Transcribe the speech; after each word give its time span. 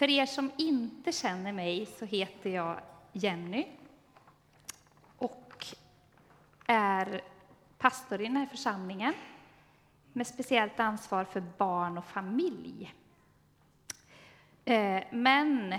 för 0.00 0.10
er 0.10 0.26
som 0.26 0.50
inte 0.56 1.12
känner 1.12 1.52
mig 1.52 1.86
så 1.86 2.04
heter 2.04 2.50
jag 2.50 2.80
Jenny 3.12 3.66
och 5.16 5.66
är 6.66 7.20
pastor 7.78 8.20
i 8.20 8.24
den 8.24 8.36
här 8.36 8.46
församlingen 8.46 9.14
med 10.12 10.26
speciellt 10.26 10.80
ansvar 10.80 11.24
för 11.24 11.40
barn 11.58 11.98
och 11.98 12.04
familj. 12.04 12.94
Eh, 14.64 15.02
men 15.10 15.74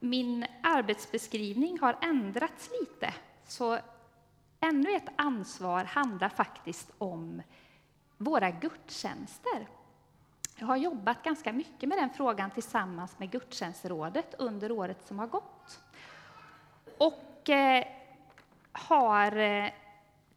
min 0.00 0.46
arbetsbeskrivning 0.62 1.78
har 1.80 1.98
ändrats 2.02 2.70
lite, 2.80 3.14
så 3.44 3.78
ännu 4.60 4.96
ett 4.96 5.08
ansvar 5.16 5.84
handlar 5.84 6.28
faktiskt 6.28 6.90
om 6.98 7.42
våra 8.16 8.50
gudstjänster. 8.50 9.68
Jag 10.60 10.66
har 10.66 10.76
jobbat 10.76 11.22
ganska 11.22 11.52
mycket 11.52 11.88
med 11.88 11.98
den 11.98 12.10
frågan 12.10 12.50
tillsammans 12.50 13.18
med 13.18 13.30
gudstjänstrådet 13.30 14.34
under 14.38 14.72
året 14.72 15.06
som 15.06 15.18
har 15.18 15.26
gått. 15.26 15.80
Och 16.98 17.50
eh, 17.50 17.86
har 18.72 19.36
eh, 19.36 19.70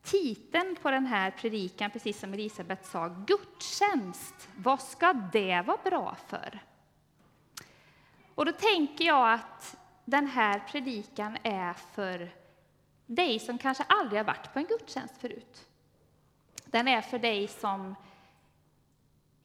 titeln 0.03 0.75
på 0.81 0.91
den 0.91 1.05
här 1.05 1.31
predikan, 1.31 1.91
precis 1.91 2.19
som 2.19 2.33
Elisabet 2.33 2.85
sa, 2.85 3.07
Gudstjänst. 3.07 4.49
Vad 4.55 4.81
ska 4.81 5.13
det 5.13 5.61
vara 5.61 5.77
bra 5.83 6.15
för? 6.27 6.59
Och 8.35 8.45
då 8.45 8.51
tänker 8.51 9.05
jag 9.05 9.33
att 9.33 9.75
den 10.05 10.27
här 10.27 10.59
predikan 10.59 11.37
är 11.43 11.73
för 11.73 12.31
dig 13.05 13.39
som 13.39 13.57
kanske 13.57 13.83
aldrig 13.83 14.19
har 14.19 14.25
varit 14.25 14.53
på 14.53 14.59
en 14.59 14.65
gudstjänst 14.65 15.17
förut. 15.17 15.65
Den 16.65 16.87
är 16.87 17.01
för 17.01 17.19
dig 17.19 17.47
som 17.47 17.95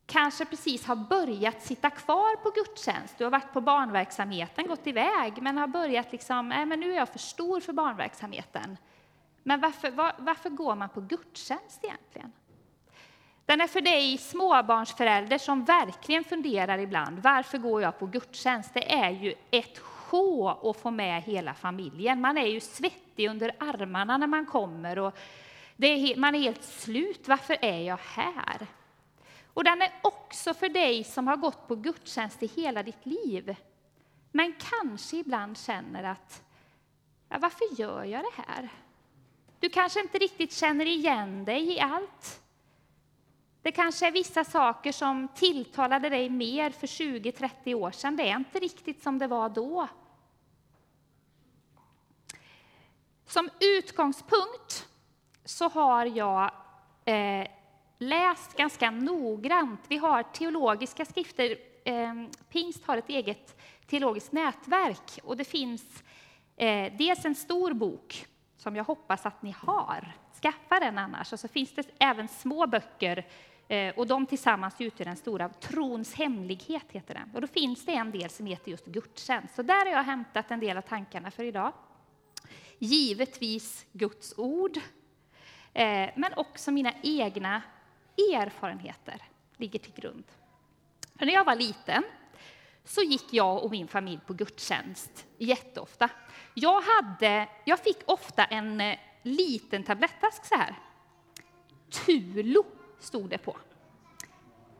kanske 0.08 0.44
precis 0.44 0.86
har 0.86 0.96
börjat 0.96 1.62
sitta 1.62 1.90
kvar 1.90 2.36
på 2.36 2.50
gudstjänst. 2.50 3.18
Du 3.18 3.24
har 3.24 3.30
varit 3.30 3.52
på 3.52 3.60
barnverksamheten, 3.60 4.66
gått 4.66 4.86
iväg, 4.86 5.42
men 5.42 5.58
har 5.58 5.66
börjat 5.66 6.12
liksom, 6.12 6.48
nej 6.48 6.66
men 6.66 6.80
nu 6.80 6.92
är 6.92 6.96
jag 6.96 7.08
för 7.08 7.19
stor 7.19 7.60
för 7.60 7.72
barnverksamheten. 7.72 8.77
Men 9.42 9.60
varför, 9.60 9.91
var, 9.91 10.12
varför 10.18 10.50
går 10.50 10.74
man 10.74 10.88
på 10.88 11.00
gudstjänst 11.00 11.84
egentligen? 11.84 12.33
Den 13.46 13.60
är 13.60 13.66
för 13.66 13.80
dig 13.80 14.18
småbarnsförälder 14.18 15.38
som 15.38 15.64
verkligen 15.64 16.24
funderar 16.24 16.78
ibland, 16.78 17.18
varför 17.18 17.58
går 17.58 17.83
jag 17.83 17.98
på 17.98 18.06
gudstjänst? 18.06 18.74
Det 18.74 18.92
är 18.94 19.11
ju 19.11 19.34
ett 19.50 19.78
sjå 19.78 20.48
att 20.48 20.80
få 20.80 20.90
med 20.90 21.22
hela 21.22 21.55
familjen. 21.55 22.20
Man 22.20 22.38
är 22.38 22.46
ju 22.46 22.61
svettig 22.61 23.30
under 23.30 23.52
armarna 23.58 24.16
när 24.16 24.27
man 24.27 24.46
kommer 24.46 24.98
och 24.98 25.18
är, 25.77 26.16
man 26.16 26.34
är 26.34 26.38
helt 26.38 26.64
slut. 26.64 27.28
Varför 27.28 27.56
är 27.61 27.78
jag 27.78 27.98
här? 28.02 28.66
Och 29.59 29.64
den 29.64 29.83
är 29.83 29.92
också 30.03 30.55
för 30.55 30.69
dig 30.69 31.05
som 31.05 31.27
har 31.27 31.37
gått 31.37 31.69
på 31.69 31.77
gudstjänst 31.77 32.42
i 32.42 32.47
hela 32.47 32.83
ditt 32.83 33.06
liv, 33.06 33.56
men 34.33 34.55
kanske 34.59 35.17
ibland 35.17 35.59
känner 35.59 36.05
att 36.05 36.42
ja, 37.28 37.39
varför 37.39 37.81
gör 37.81 38.05
jag 38.05 38.23
det 38.23 38.42
här? 38.42 38.69
Du 39.59 39.69
kanske 39.69 40.01
inte 40.01 40.19
riktigt 40.19 40.53
känner 40.53 40.86
igen 40.86 41.45
dig 41.45 41.73
i 41.73 41.81
allt. 41.81 42.42
Det 43.62 43.73
kanske 43.73 44.06
är 44.06 44.11
vissa 44.11 44.45
saker 44.45 44.92
som 44.92 45.29
tilltalade 45.29 46.09
dig 46.09 46.29
mer 46.29 46.70
för 46.70 46.86
20-30 46.86 47.75
år 47.75 47.91
sedan. 47.91 48.17
Det 48.17 48.29
är 48.29 48.36
inte 48.36 48.59
riktigt 48.59 49.03
som 49.03 49.19
det 49.19 49.27
var 49.27 49.48
då. 49.48 49.89
Som 53.27 53.51
utgångspunkt 53.61 54.89
så 55.45 55.69
har 55.69 56.06
jag 56.06 56.51
eh, 57.05 57.48
läst 57.98 58.56
ganska 58.56 58.91
noggrant. 58.91 59.80
Vi 59.88 59.96
har 59.96 60.22
teologiska 60.22 61.04
skrifter. 61.04 61.56
Eh, 61.84 62.14
Pingst 62.48 62.84
har 62.84 62.96
ett 62.96 63.08
eget 63.08 63.60
teologiskt 63.86 64.32
nätverk 64.32 65.20
och 65.22 65.36
det 65.36 65.44
finns 65.44 66.02
eh, 66.56 66.92
dels 66.98 67.24
en 67.24 67.34
stor 67.34 67.72
bok 67.72 68.27
som 68.56 68.77
jag 68.77 68.84
hoppas 68.84 69.27
att 69.27 69.42
ni 69.42 69.55
har. 69.58 70.12
Skaffa 70.42 70.80
den 70.80 70.98
annars. 70.98 71.33
Och 71.33 71.40
så 71.40 71.48
finns 71.48 71.74
det 71.74 71.90
även 71.98 72.28
små 72.28 72.67
böcker 72.67 73.27
eh, 73.68 73.95
och 73.98 74.06
de 74.06 74.27
tillsammans 74.27 74.74
utgör 74.78 75.05
den 75.05 75.17
stora 75.17 75.48
Trons 75.48 76.14
hemlighet. 76.14 76.84
heter 76.89 77.14
den. 77.14 77.30
Och 77.34 77.40
då 77.40 77.46
finns 77.46 77.84
det 77.84 77.92
en 77.92 78.11
del 78.11 78.30
som 78.30 78.46
heter 78.46 78.70
just 78.70 78.86
gudstjänst. 78.86 79.55
Så 79.55 79.62
där 79.62 79.86
har 79.86 79.92
jag 79.92 80.02
hämtat 80.02 80.50
en 80.50 80.61
del 80.61 80.77
av 80.77 80.83
tankarna 80.83 81.30
för 81.30 81.44
idag. 81.44 81.73
Givetvis 82.78 83.86
Guds 83.92 84.34
ord, 84.36 84.78
men 86.14 86.34
också 86.36 86.70
mina 86.70 86.92
egna 87.02 87.62
erfarenheter 88.18 89.23
ligger 89.56 89.79
till 89.79 89.92
grund. 89.92 90.24
För 91.18 91.27
när 91.27 91.33
jag 91.33 91.45
var 91.45 91.55
liten 91.55 92.02
så 92.84 93.02
gick 93.02 93.33
jag 93.33 93.64
och 93.64 93.70
min 93.70 93.89
familj 93.89 94.20
på 94.27 94.34
gudstjänst 94.34 95.27
jätteofta. 95.39 96.08
Jag, 96.55 96.80
hade, 96.80 97.48
jag 97.64 97.79
fick 97.79 97.98
ofta 98.06 98.45
en 98.45 98.80
eh, 98.80 98.98
liten 99.23 99.83
tablettask 99.84 100.45
så 100.45 100.55
här. 100.55 100.74
Tulo 101.90 102.64
stod 102.98 103.30
det 103.30 103.39
på. 103.39 103.56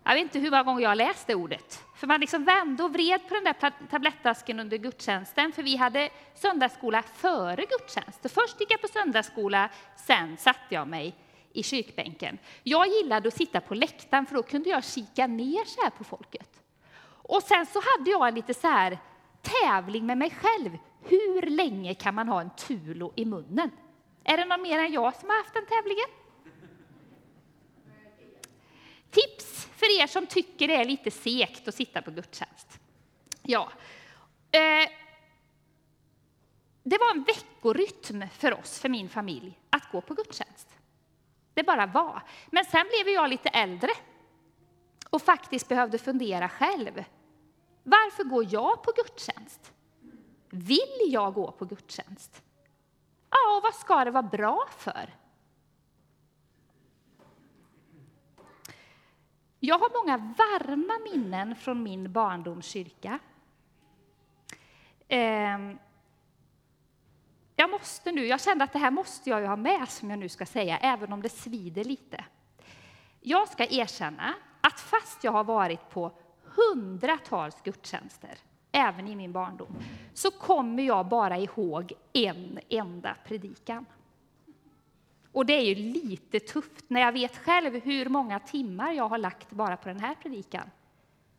Jag 0.05 0.15
vet 0.15 0.23
inte 0.23 0.39
hur 0.39 0.51
många 0.51 0.63
gånger 0.63 0.83
jag 0.83 0.97
läste 0.97 1.35
ordet. 1.35 1.85
För 1.97 2.07
man 2.07 2.21
liksom 2.21 2.45
vände 2.45 2.83
och 2.83 2.93
vred 2.93 3.29
på 3.29 3.35
den 3.35 3.45
där 3.45 3.87
tablettasken 3.91 4.61
under 4.61 4.77
gudstjänsten, 4.77 5.53
för 5.53 5.63
vi 5.63 5.77
hade 5.77 6.11
söndagsskola 6.35 7.03
före 7.03 7.65
gudstjänst. 7.65 8.23
Så 8.23 8.29
först 8.29 8.61
gick 8.61 8.73
jag 8.73 8.81
på 8.81 8.89
söndagsskola, 8.89 9.69
sen 9.97 10.37
satte 10.37 10.75
jag 10.75 10.89
mig 10.89 11.15
i 11.59 11.63
kyrkbänken. 11.63 12.39
Jag 12.63 12.89
gillade 12.89 13.29
att 13.29 13.37
sitta 13.37 13.61
på 13.61 13.75
läktaren, 13.75 14.27
för 14.27 14.35
då 14.35 14.43
kunde 14.43 14.71
jag 14.71 14.85
kika 14.85 15.27
ner 15.27 15.65
så 15.65 15.83
här 15.83 15.91
på 15.91 16.05
folket. 16.05 16.63
Och 17.23 17.43
sen 17.43 17.67
så 17.67 17.83
hade 17.85 18.11
jag 18.11 18.29
en 18.29 18.35
lite 18.35 18.55
så 18.55 18.69
här 18.69 18.99
tävling 19.43 20.07
med 20.07 20.19
mig 20.19 20.31
själv. 20.31 20.79
Hur 21.05 21.43
länge 21.43 21.95
kan 21.95 22.15
man 22.15 22.29
ha 22.29 22.41
en 22.41 22.51
tulo 22.51 23.13
i 23.17 23.25
munnen? 23.25 23.71
Är 24.25 24.37
det 24.37 24.45
någon 24.45 24.63
mer 24.63 24.79
än 24.79 24.93
jag 24.93 25.17
som 25.17 25.29
har 25.29 25.37
haft 25.37 25.55
den 25.55 25.67
tävlingen? 25.67 26.09
Tips 29.11 29.69
för 29.77 30.01
er 30.03 30.07
som 30.07 30.27
tycker 30.27 30.69
det 30.69 30.75
är 30.75 30.85
lite 30.85 31.11
segt 31.11 31.69
att 31.69 31.75
sitta 31.75 32.03
på 32.03 32.11
gudstjänst. 32.11 32.81
Ja. 33.43 33.73
Eh, 34.51 34.91
det 36.83 36.99
var 36.99 37.11
en 37.11 37.25
veckorytm 37.25 38.29
för 38.29 38.59
oss, 38.59 38.81
för 38.81 38.89
min 38.89 39.09
familj, 39.09 39.59
att 39.71 39.93
gå 39.93 40.01
på 40.01 40.15
gudstjänst. 40.15 40.78
Det 41.59 41.65
bara 41.65 41.87
var. 41.87 42.23
Men 42.51 42.65
sen 42.65 42.87
blev 42.89 43.15
jag 43.15 43.31
lite 43.31 43.49
äldre 43.49 43.91
och 45.11 45.23
faktiskt 45.23 45.69
behövde 45.69 45.99
fundera 45.99 46.49
själv. 46.49 47.05
Varför 47.83 48.25
går 48.25 48.47
jag 48.49 48.83
på 48.83 48.93
gudstjänst? 48.97 49.73
Vill 50.51 50.99
jag 51.07 51.35
gå 51.35 51.51
på 51.51 51.65
gudstjänst? 51.65 52.43
Ja, 53.31 53.57
och 53.57 53.63
vad 53.63 53.75
ska 53.75 54.05
det 54.05 54.11
vara 54.11 54.23
bra 54.23 54.69
för? 54.71 55.15
Jag 59.61 59.79
har 59.79 60.03
många 60.03 60.35
varma 60.39 60.99
minnen 61.13 61.57
från 61.57 61.83
min 61.83 62.13
barndomskyrka. 62.13 63.19
Ehm, 65.09 65.79
jag 67.61 67.71
måste 67.71 68.13
nu, 68.13 68.27
jag 68.27 68.41
kände 68.41 68.65
att 68.65 68.73
det 68.73 68.79
här 68.79 68.91
måste 68.91 69.31
jag 69.31 69.41
ju 69.41 69.47
ha 69.47 69.57
med, 69.57 69.89
som 69.89 70.11
jag 70.11 70.19
nu 70.19 70.29
ska 70.29 70.47
säga, 70.47 70.79
även 70.79 71.13
om 71.13 71.23
det 71.23 71.29
svider 71.29 71.85
lite. 71.85 72.25
Jag 73.21 73.49
ska 73.49 73.67
erkänna 73.67 74.35
att 74.61 74.81
fast 74.81 75.25
jag 75.25 75.33
har 75.33 75.45
varit 75.45 75.91
på 75.91 76.13
hundratals 76.43 77.57
gudstjänster, 77.63 78.39
även 78.73 79.09
i 79.09 79.17
min 79.17 79.33
barndom, 79.33 79.77
så 80.15 80.31
kommer 80.31 80.83
jag 80.83 81.07
bara 81.07 81.39
ihåg 81.39 81.93
en 82.13 82.59
enda 82.69 83.17
predikan. 83.25 83.87
Och 85.33 85.47
det 85.47 85.53
är 85.53 85.65
ju 85.65 85.75
lite 85.75 86.41
tufft 86.41 86.85
när 86.89 87.01
jag 87.01 87.13
vet 87.13 87.37
själv 87.37 87.81
hur 87.85 88.09
många 88.09 88.41
timmar 88.41 88.93
jag 88.93 89.09
har 89.09 89.19
lagt 89.19 89.51
bara 89.51 89.77
på 89.77 89.89
den 89.89 90.01
här 90.01 90.15
predikan. 90.15 90.71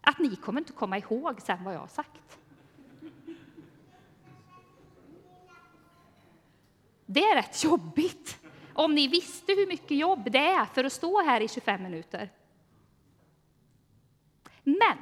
Att 0.01 0.19
ni 0.19 0.35
kommer 0.35 0.61
inte 0.61 0.73
komma 0.73 0.97
ihåg 0.97 1.41
sen 1.41 1.63
vad 1.63 1.73
jag 1.73 1.79
har 1.79 1.87
sagt. 1.87 2.39
Det 7.11 7.23
är 7.23 7.35
rätt 7.35 7.63
jobbigt. 7.63 8.37
Om 8.73 8.95
ni 8.95 9.07
visste 9.07 9.53
hur 9.53 9.67
mycket 9.67 9.97
jobb 9.97 10.31
det 10.31 10.39
är 10.39 10.65
för 10.65 10.83
att 10.83 10.93
stå 10.93 11.23
här 11.23 11.41
i 11.41 11.47
25 11.47 11.83
minuter. 11.83 12.29
Men 14.63 14.97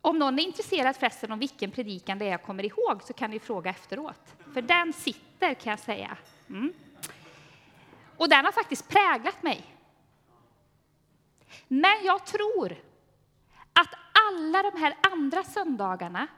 om 0.00 0.18
någon 0.18 0.38
är 0.38 0.42
intresserad 0.42 0.96
förresten 0.96 1.32
om 1.32 1.38
vilken 1.38 1.70
predikan 1.70 2.18
det 2.18 2.24
är 2.24 2.30
jag 2.30 2.42
kommer 2.42 2.64
ihåg 2.64 3.02
så 3.02 3.12
kan 3.12 3.30
ni 3.30 3.38
fråga 3.38 3.70
efteråt. 3.70 4.34
För 4.52 4.62
den 4.62 4.92
sitter 4.92 5.54
kan 5.54 5.70
jag 5.70 5.80
säga. 5.80 6.16
Mm. 6.48 6.72
Och 8.16 8.28
den 8.28 8.44
har 8.44 8.52
faktiskt 8.52 8.88
präglat 8.88 9.42
mig. 9.42 9.64
Men 11.68 12.04
jag 12.04 12.26
tror 12.26 12.76
att 13.72 13.94
alla 14.30 14.62
de 14.62 14.80
här 14.80 14.96
andra 15.12 15.44
söndagarna 15.44 16.28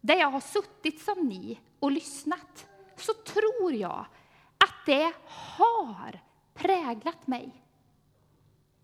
där 0.00 0.16
jag 0.16 0.30
har 0.30 0.40
suttit 0.40 1.00
som 1.00 1.28
ni 1.28 1.60
och 1.78 1.90
lyssnat 1.90 2.66
så 2.96 3.12
tror 3.14 3.72
jag 3.72 4.06
att 4.58 4.86
det 4.86 5.12
har 5.26 6.20
präglat 6.54 7.26
mig. 7.26 7.64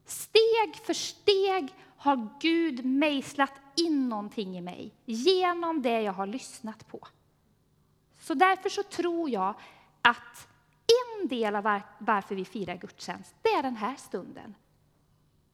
Steg 0.05 0.77
för 0.85 0.95
steg 0.95 1.75
har 1.97 2.29
Gud 2.41 2.85
mejslat 2.85 3.53
in 3.77 4.09
någonting 4.09 4.59
i 4.59 4.61
mig 4.61 4.95
genom 5.05 5.83
det 5.83 6.01
jag 6.01 6.13
har 6.13 6.27
lyssnat 6.27 6.89
på. 6.89 7.09
Så 8.19 8.35
därför 8.35 8.69
så 8.69 8.83
tror 8.83 9.31
jag 9.31 9.55
att 10.03 10.49
en 11.21 11.29
del 11.29 11.57
av 11.57 11.81
varför 11.99 12.35
vi 12.35 12.45
firar 12.45 12.77
gudstjänst, 12.77 13.35
det 13.43 13.49
är 13.49 13.63
den 13.63 13.77
här 13.77 13.97
stunden. 13.97 14.55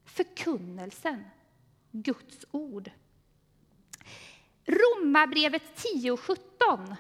Förkunnelsen, 0.05 1.25
Guds 1.91 2.45
ord. 2.51 2.91
Romarbrevet 4.71 5.63
10.17. 5.77 6.97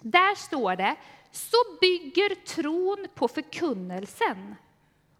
Där 0.00 0.34
står 0.34 0.76
det, 0.76 0.96
så 1.30 1.56
bygger 1.80 2.34
tron 2.34 3.06
på 3.14 3.28
förkunnelsen 3.28 4.54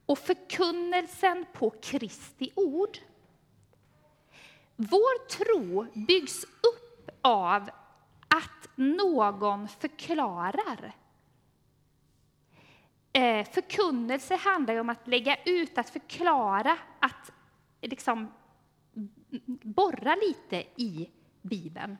och 0.06 0.18
förkunnelsen 0.18 1.46
på 1.52 1.70
Kristi 1.70 2.50
ord. 2.54 2.98
Vår 4.76 5.26
tro 5.28 5.86
byggs 6.06 6.44
upp 6.44 7.10
av 7.22 7.70
att 8.28 8.68
någon 8.74 9.68
förklarar. 9.68 10.96
Eh, 13.12 13.46
förkunnelse 13.46 14.36
handlar 14.36 14.76
om 14.76 14.90
att 14.90 15.08
lägga 15.08 15.36
ut, 15.44 15.78
att 15.78 15.90
förklara, 15.90 16.78
att 17.00 17.32
liksom 17.80 18.32
borra 19.62 20.14
lite 20.14 20.56
i 20.76 21.10
Bibeln. 21.44 21.98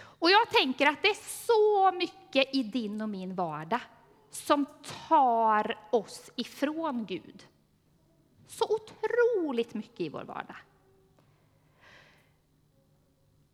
Och 0.00 0.30
jag 0.30 0.50
tänker 0.50 0.86
att 0.86 1.02
det 1.02 1.08
är 1.08 1.44
så 1.46 1.96
mycket 1.96 2.54
i 2.54 2.62
din 2.62 3.02
och 3.02 3.08
min 3.08 3.34
vardag 3.34 3.80
som 4.30 4.66
tar 5.08 5.78
oss 5.90 6.30
ifrån 6.36 7.06
Gud. 7.06 7.46
Så 8.46 8.64
otroligt 8.64 9.74
mycket 9.74 10.00
i 10.00 10.08
vår 10.08 10.24
vardag. 10.24 10.56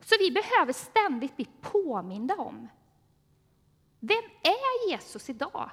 Så 0.00 0.14
vi 0.18 0.30
behöver 0.30 0.72
ständigt 0.72 1.36
bli 1.36 1.48
påminda 1.60 2.34
om 2.34 2.68
vem 4.00 4.24
är 4.42 4.90
Jesus 4.90 5.30
idag? 5.30 5.70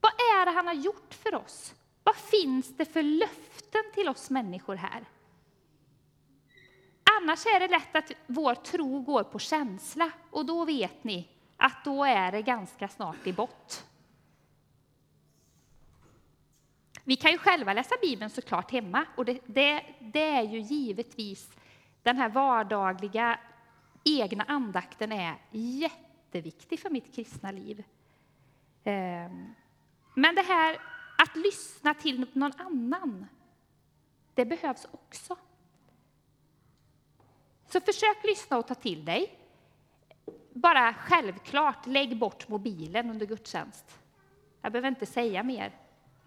Vad 0.00 0.12
är 0.12 0.44
det 0.44 0.50
han 0.50 0.66
har 0.66 0.74
gjort 0.74 1.14
för 1.14 1.34
oss? 1.34 1.74
Vad 2.02 2.16
finns 2.16 2.76
det 2.76 2.84
för 2.84 3.02
löften 3.02 3.82
till 3.94 4.08
oss 4.08 4.30
människor 4.30 4.74
här? 4.74 5.04
Annars 7.24 7.46
är 7.46 7.60
det 7.60 7.68
lätt 7.68 7.96
att 7.96 8.12
vår 8.26 8.54
tro 8.54 9.00
går 9.00 9.24
på 9.24 9.38
känsla 9.38 10.10
och 10.30 10.46
då 10.46 10.64
vet 10.64 11.04
ni 11.04 11.28
att 11.56 11.84
då 11.84 12.04
är 12.04 12.32
det 12.32 12.42
ganska 12.42 12.88
snart 12.88 13.26
i 13.26 13.32
bott. 13.32 13.86
Vi 17.04 17.16
kan 17.16 17.30
ju 17.32 17.38
själva 17.38 17.72
läsa 17.72 17.94
Bibeln 18.02 18.30
såklart 18.30 18.70
hemma 18.70 19.06
och 19.16 19.24
det, 19.24 19.40
det, 19.46 19.82
det 20.00 20.30
är 20.30 20.42
ju 20.42 20.58
givetvis 20.58 21.50
den 22.02 22.16
här 22.16 22.28
vardagliga 22.28 23.38
egna 24.04 24.44
andakten 24.44 25.12
är 25.12 25.34
jätteviktig 25.50 26.80
för 26.80 26.90
mitt 26.90 27.14
kristna 27.14 27.50
liv. 27.50 27.84
Ehm, 28.84 29.54
men 30.14 30.34
det 30.34 30.42
här 30.42 30.78
att 31.18 31.36
lyssna 31.36 31.94
till 31.94 32.26
någon 32.32 32.52
annan, 32.58 33.26
det 34.34 34.44
behövs 34.44 34.86
också. 34.90 35.36
Så 37.74 37.80
försök 37.80 38.24
lyssna 38.24 38.58
och 38.58 38.66
ta 38.66 38.74
till 38.74 39.04
dig. 39.04 39.38
Bara 40.52 40.94
självklart, 40.94 41.86
lägg 41.86 42.18
bort 42.18 42.48
mobilen 42.48 43.10
under 43.10 43.26
gudstjänst. 43.26 43.98
Jag 44.62 44.72
behöver 44.72 44.88
inte 44.88 45.06
säga 45.06 45.42
mer. 45.42 45.72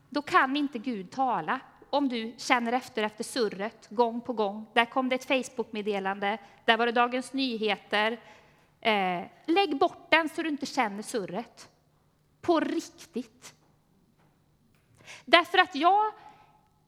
Då 0.10 0.22
kan 0.22 0.56
inte 0.56 0.80
Gud 0.80 1.12
tala 1.12 1.60
om 1.90 2.10
du 2.10 2.36
känner 2.38 2.74
efter 2.74 3.04
efter 3.04 3.24
surret 3.24 3.88
gång 3.90 4.22
på 4.22 4.34
gång. 4.34 4.66
Där 4.74 4.86
kom 4.86 5.10
det 5.10 5.16
ett 5.16 5.26
Facebook-meddelande, 5.26 6.38
där 6.66 6.78
var 6.78 6.86
det 6.86 6.92
Dagens 6.92 7.34
Nyheter. 7.34 8.20
Eh, 8.82 9.24
lägg 9.46 9.78
bort 9.78 10.08
den 10.12 10.30
så 10.30 10.42
du 10.42 10.50
inte 10.50 10.66
känner 10.66 11.04
surret. 11.04 11.70
På 12.42 12.60
riktigt. 12.60 13.56
Därför 15.26 15.58
att 15.58 15.76
jag, 15.76 16.14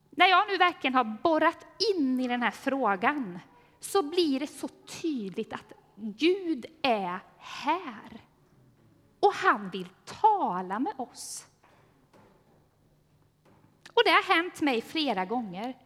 när 0.10 0.28
jag 0.28 0.48
nu 0.48 0.58
verkligen 0.58 0.96
har 0.96 1.04
borrat 1.04 1.68
in 1.96 2.20
i 2.20 2.28
den 2.28 2.42
här 2.42 2.52
frågan, 2.52 3.40
så 3.80 4.02
blir 4.02 4.40
det 4.40 4.48
så 4.48 4.68
tydligt 5.02 5.54
att 5.54 5.74
Gud 5.96 6.66
är 6.82 7.20
här. 7.38 8.22
Och 9.20 9.34
han 9.34 9.70
vill 9.70 9.90
tala 10.06 10.80
med 10.80 10.94
oss. 10.98 11.46
Och 13.94 14.02
det 14.06 14.12
har 14.12 14.36
hänt 14.36 14.62
mig 14.62 14.82
flera 14.82 15.26
gånger. 15.26 15.78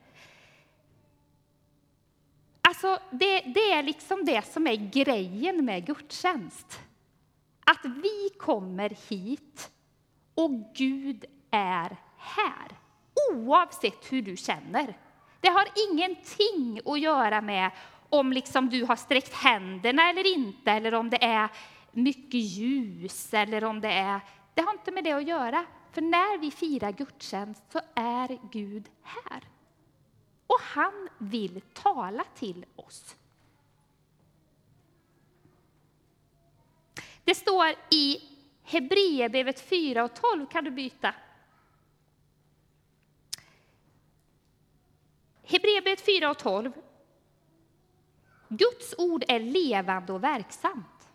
Alltså, 2.62 3.00
det, 3.12 3.40
det 3.40 3.72
är 3.72 3.84
liksom 3.84 4.26
det 4.26 4.46
som 4.46 4.68
är 4.68 4.76
grejen 4.76 5.66
med 5.66 5.86
gudstjänst. 5.86 6.80
Att 7.66 7.86
vi 7.86 8.30
kommer 8.40 8.90
hit 9.10 9.72
och 10.36 10.52
Gud 10.76 11.26
är 11.52 11.98
här. 12.18 12.78
Oavsett 13.32 14.12
hur 14.12 14.22
du 14.22 14.38
känner. 14.38 14.98
Det 15.44 15.50
har 15.50 15.68
ingenting 15.90 16.80
att 16.86 17.00
göra 17.00 17.42
med 17.42 17.72
om 18.10 18.34
liksom 18.34 18.70
du 18.70 18.84
har 18.84 18.96
sträckt 18.96 19.34
händerna 19.34 20.10
eller 20.10 20.34
inte, 20.34 20.72
eller 20.72 20.94
om 20.94 21.10
det 21.10 21.24
är 21.24 21.50
mycket 21.92 22.40
ljus, 22.40 23.34
eller 23.34 23.64
om 23.64 23.82
det 23.82 23.92
är... 23.92 24.20
Det 24.54 24.62
har 24.62 24.74
inte 24.74 24.92
med 24.92 25.04
det 25.04 25.12
att 25.12 25.28
göra. 25.28 25.66
För 25.92 26.02
när 26.02 26.38
vi 26.38 26.52
firar 26.52 26.92
gudstjänst 26.92 27.64
så 27.72 27.80
är 27.96 28.40
Gud 28.52 28.90
här. 29.04 29.44
Och 30.48 30.60
han 30.62 31.10
vill 31.18 31.62
tala 31.74 32.24
till 32.36 32.66
oss. 32.76 33.16
Det 37.24 37.36
står 37.36 37.74
i 37.92 38.22
Hebreerbrevet 38.64 39.70
4 39.70 40.04
och 40.04 40.14
12, 40.14 40.46
kan 40.46 40.64
du 40.64 40.72
byta? 40.72 41.14
Hebreerbrevet 45.44 46.06
4 46.06 46.30
och 46.30 46.38
12. 46.38 46.72
Guds 48.48 48.96
ord 48.98 49.24
är 49.28 49.40
levande 49.40 50.14
och 50.14 50.24
verksamt. 50.24 51.10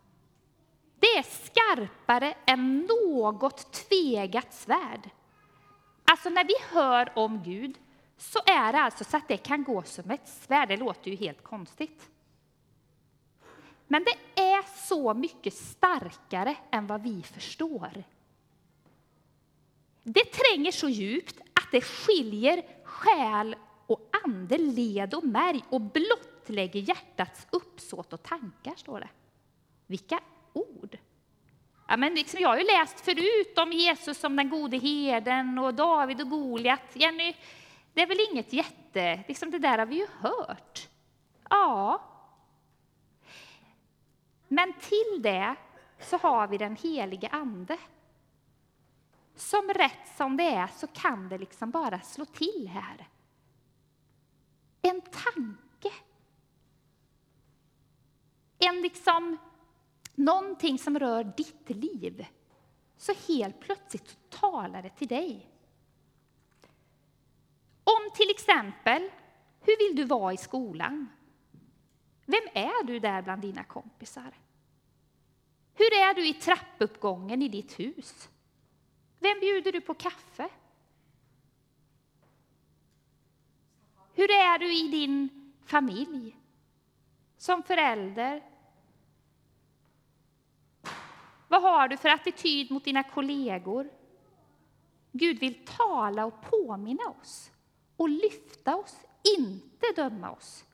Det 0.98 1.06
är 1.06 1.22
skarpare 1.22 2.34
än 2.46 2.78
något 2.78 3.72
tvegat 3.72 4.54
svärd. 4.54 5.10
Alltså 6.04 6.30
när 6.30 6.44
vi 6.44 6.54
hör 6.70 7.12
om 7.18 7.42
Gud 7.42 7.78
så 8.16 8.38
är 8.46 8.72
det 8.72 8.78
alltså 8.78 9.04
så 9.04 9.16
att 9.16 9.28
det 9.28 9.36
kan 9.36 9.64
gå 9.64 9.82
som 9.82 10.10
ett 10.10 10.28
svärd. 10.28 10.68
Det 10.68 10.76
låter 10.76 11.10
ju 11.10 11.16
helt 11.16 11.42
konstigt. 11.42 12.08
Men 13.86 14.04
det 14.04 14.42
är 14.42 14.86
så 14.88 15.14
mycket 15.14 15.54
starkare 15.54 16.56
än 16.70 16.86
vad 16.86 17.02
vi 17.02 17.22
förstår. 17.22 18.04
Det 20.02 20.24
tränger 20.24 20.72
så 20.72 20.88
djupt 20.88 21.40
att 21.40 21.68
det 21.72 21.80
skiljer 21.80 22.62
själ 22.84 23.56
ande, 24.24 24.58
led 24.58 25.14
och 25.14 25.24
märg 25.24 25.64
och 25.68 25.80
blottlägger 25.80 26.80
hjärtats 26.80 27.46
uppsåt 27.50 28.12
och 28.12 28.22
tankar, 28.22 28.74
står 28.76 29.00
det. 29.00 29.08
Vilka 29.86 30.20
ord! 30.52 30.98
Ja, 31.88 31.96
men 31.96 32.14
liksom, 32.14 32.40
jag 32.40 32.48
har 32.48 32.58
ju 32.58 32.64
läst 32.64 33.00
förut 33.00 33.58
om 33.58 33.72
Jesus 33.72 34.18
som 34.18 34.36
den 34.36 34.50
gode 34.50 34.78
herden 34.78 35.58
och 35.58 35.74
David 35.74 36.20
och 36.20 36.30
Goliat. 36.30 36.80
Jenny, 36.92 37.34
det 37.94 38.02
är 38.02 38.06
väl 38.06 38.26
inget 38.30 38.52
jätte... 38.52 39.24
Liksom 39.28 39.50
det 39.50 39.58
där 39.58 39.78
har 39.78 39.86
vi 39.86 39.96
ju 39.96 40.06
hört. 40.20 40.88
Ja. 41.50 42.02
Men 44.48 44.72
till 44.72 45.22
det 45.22 45.54
så 46.00 46.16
har 46.16 46.48
vi 46.48 46.58
den 46.58 46.76
helige 46.76 47.28
Ande. 47.28 47.78
Som 49.36 49.68
rätt 49.68 50.16
som 50.16 50.36
det 50.36 50.48
är 50.48 50.66
så 50.66 50.86
kan 50.86 51.28
det 51.28 51.38
liksom 51.38 51.70
bara 51.70 52.00
slå 52.00 52.24
till 52.24 52.70
här. 52.72 53.08
En 54.88 55.00
tanke. 55.00 55.92
En 58.58 58.82
liksom 58.82 59.36
någonting 60.14 60.78
som 60.78 60.98
rör 60.98 61.24
ditt 61.36 61.70
liv, 61.70 62.26
så 62.96 63.12
helt 63.28 63.60
plötsligt 63.60 64.30
talar 64.30 64.82
det 64.82 64.90
till 64.90 65.08
dig. 65.08 65.50
Om 67.84 68.10
till 68.14 68.30
exempel, 68.30 69.10
hur 69.60 69.88
vill 69.88 69.96
du 69.96 70.04
vara 70.04 70.32
i 70.32 70.36
skolan? 70.36 71.08
Vem 72.24 72.48
är 72.54 72.84
du 72.84 72.98
där 72.98 73.22
bland 73.22 73.42
dina 73.42 73.64
kompisar? 73.64 74.34
Hur 75.74 75.92
är 75.92 76.14
du 76.14 76.28
i 76.28 76.34
trappuppgången 76.34 77.42
i 77.42 77.48
ditt 77.48 77.80
hus? 77.80 78.28
Vem 79.18 79.40
bjuder 79.40 79.72
du 79.72 79.80
på 79.80 79.94
kaffe? 79.94 80.48
Hur 84.18 84.30
är 84.30 84.58
du 84.58 84.78
i 84.78 84.88
din 84.88 85.28
familj? 85.64 86.36
Som 87.36 87.62
förälder, 87.62 88.42
vad 91.48 91.62
har 91.62 91.88
du 91.88 91.96
för 91.96 92.08
attityd 92.08 92.70
mot 92.70 92.84
dina 92.84 93.02
kollegor? 93.02 93.90
Gud 95.12 95.38
vill 95.38 95.64
tala 95.64 96.24
och 96.24 96.42
påminna 96.42 97.02
oss 97.20 97.50
och 97.96 98.08
lyfta 98.08 98.76
oss 98.76 98.96
inte 99.38 99.86
döma 99.96 100.30
oss, 100.30 100.64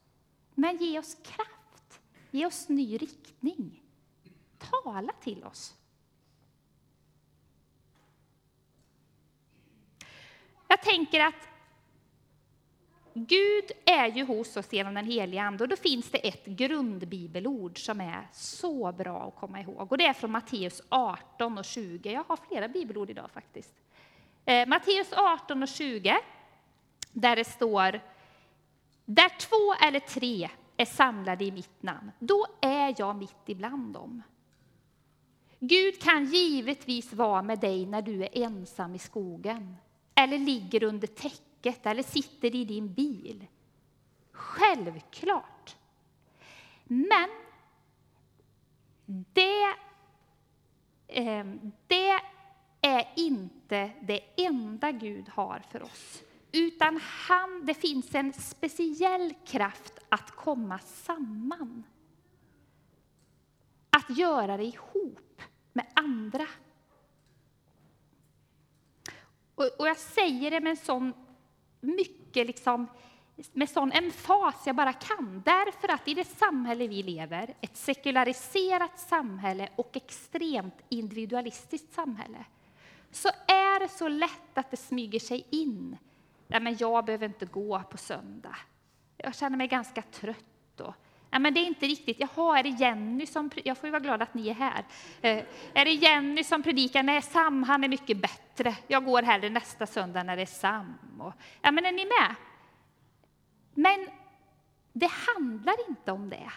men 0.55 0.77
ge 0.77 0.99
oss 0.99 1.15
kraft, 1.15 2.01
ge 2.31 2.47
oss 2.47 2.69
ny 2.69 2.97
riktning. 2.97 3.83
Tala 4.59 5.13
till 5.13 5.45
oss. 5.45 5.75
Jag 10.69 10.83
tänker 10.83 11.21
att 11.21 11.54
Gud 13.17 13.65
är 13.85 14.07
ju 14.07 14.25
hos 14.25 14.57
oss 14.57 14.73
genom 14.73 14.95
den 14.95 15.07
heliga 15.07 15.43
Ande 15.43 15.65
och 15.65 15.69
då 15.69 15.77
finns 15.77 16.11
det 16.11 16.29
ett 16.29 16.47
grundbibelord 16.47 17.85
som 17.85 18.01
är 18.01 18.29
så 18.33 18.93
bra 18.93 19.29
att 19.29 19.41
komma 19.41 19.61
ihåg. 19.61 19.93
Och 19.93 19.99
det 19.99 20.07
är 20.07 20.13
från 20.13 20.31
Matteus 20.31 20.83
18 20.89 21.59
och 21.59 21.65
20. 21.65 22.13
Jag 22.13 22.25
har 22.29 22.39
flera 22.49 22.69
bibelord 22.69 23.11
idag 23.11 23.31
faktiskt. 23.31 23.75
Eh, 24.45 24.69
Matteus 24.69 25.13
18 25.13 25.63
och 25.63 25.69
20, 25.69 26.17
där 27.13 27.37
det 27.37 27.45
står 27.45 28.01
Där 29.05 29.29
två 29.39 29.87
eller 29.87 30.01
tre 30.01 30.51
är 30.77 30.85
samlade 30.85 31.45
i 31.45 31.53
mitt 31.53 31.83
namn, 31.83 32.11
då 32.19 32.47
är 32.61 32.95
jag 32.99 33.17
mitt 33.17 33.43
ibland 33.47 33.95
dem. 33.95 34.23
Gud 35.59 36.03
kan 36.03 36.25
givetvis 36.25 37.13
vara 37.13 37.43
med 37.43 37.59
dig 37.61 37.87
när 37.87 38.03
du 38.03 38.23
är 38.23 38.29
ensam 38.33 38.95
i 38.95 38.99
skogen 38.99 39.77
eller 40.15 40.39
ligger 40.39 40.85
under 40.85 41.07
täcket 41.07 41.54
eller 41.67 42.03
sitter 42.03 42.55
i 42.55 42.65
din 42.65 42.95
bil. 42.95 43.47
Självklart. 44.33 45.77
Men 46.85 47.29
det, 49.07 49.75
ehm, 51.09 51.73
det 51.87 52.21
är 52.81 53.13
inte 53.17 53.91
det 54.03 54.21
enda 54.37 54.93
Gud 54.93 55.29
har 55.29 55.63
för 55.71 55.83
oss. 55.83 56.23
Utan 56.53 57.01
han, 57.03 57.67
det 57.67 57.75
finns 57.75 58.15
en 58.15 58.33
speciell 58.33 59.35
kraft 59.47 59.99
att 60.09 60.31
komma 60.31 60.79
samman. 60.79 61.85
Att 63.91 64.19
göra 64.19 64.57
det 64.57 64.65
ihop 64.65 65.43
med 65.73 65.87
andra. 65.95 66.47
Och, 69.55 69.71
och 69.79 69.89
jag 69.89 69.97
säger 69.97 70.51
det 70.51 70.61
med 70.61 70.71
en 70.71 70.77
sån 70.77 71.24
mycket 71.85 72.47
liksom, 72.47 72.87
med 73.53 73.71
sån 73.71 73.93
emfas 73.93 74.63
jag 74.67 74.77
bara 74.77 74.93
kan. 74.93 75.43
Därför 75.45 75.89
att 75.89 76.09
i 76.09 76.15
det 76.15 76.25
samhälle 76.25 76.87
vi 76.87 77.03
lever, 77.03 77.55
ett 77.61 77.77
sekulariserat 77.77 78.99
samhälle 78.99 79.69
och 79.77 79.97
extremt 79.97 80.75
individualistiskt 80.89 81.95
samhälle, 81.95 82.45
så 83.11 83.29
är 83.47 83.81
det 83.81 83.89
så 83.89 84.09
lätt 84.09 84.59
att 84.59 84.71
det 84.71 84.77
smyger 84.77 85.21
sig 85.21 85.47
in. 85.51 85.97
Nej, 86.47 86.61
men 86.61 86.77
jag 86.79 87.05
behöver 87.05 87.27
inte 87.27 87.47
gå 87.47 87.83
på 87.91 87.97
söndag. 87.97 88.57
Jag 89.17 89.35
känner 89.35 89.57
mig 89.57 89.69
ganska 89.69 90.03
trött. 90.03 90.81
och 90.81 90.95
Ja, 91.35 91.39
men 91.41 91.55
det 91.55 91.61
är 91.61 91.67
inte 91.67 91.87
riktigt. 91.87 92.21
Jaha, 92.21 92.59
är 92.59 92.63
det 92.63 92.69
Jenny 92.69 93.27
som... 93.27 93.51
Jag 93.65 93.79
får 93.79 93.87
ju 93.87 93.91
vara 93.91 94.01
glad 94.01 94.23
att 94.23 94.35
ni 94.35 94.49
är 94.49 94.55
här. 94.55 94.85
Eh, 95.21 95.45
är 95.75 95.85
det 95.85 95.91
Jenny 95.91 96.45
som 96.45 96.63
predikar? 96.63 97.03
Nej, 97.03 97.23
Sam, 97.23 97.63
han 97.63 97.85
är 97.85 97.89
mycket 97.89 98.17
bättre. 98.17 98.77
Jag 98.87 99.05
går 99.05 99.23
hellre 99.23 99.51
nästa 99.51 99.87
söndag 99.87 100.23
när 100.23 100.37
det 100.37 100.43
är 100.43 100.47
Sam. 100.47 100.95
Och, 101.21 101.33
ja, 101.63 101.71
men 101.71 101.85
är 101.85 101.93
ni 101.93 102.05
med? 102.05 102.35
Men 103.75 104.09
det 104.93 105.11
handlar 105.11 105.75
inte 105.89 106.13
om 106.13 106.31
det. 106.31 106.51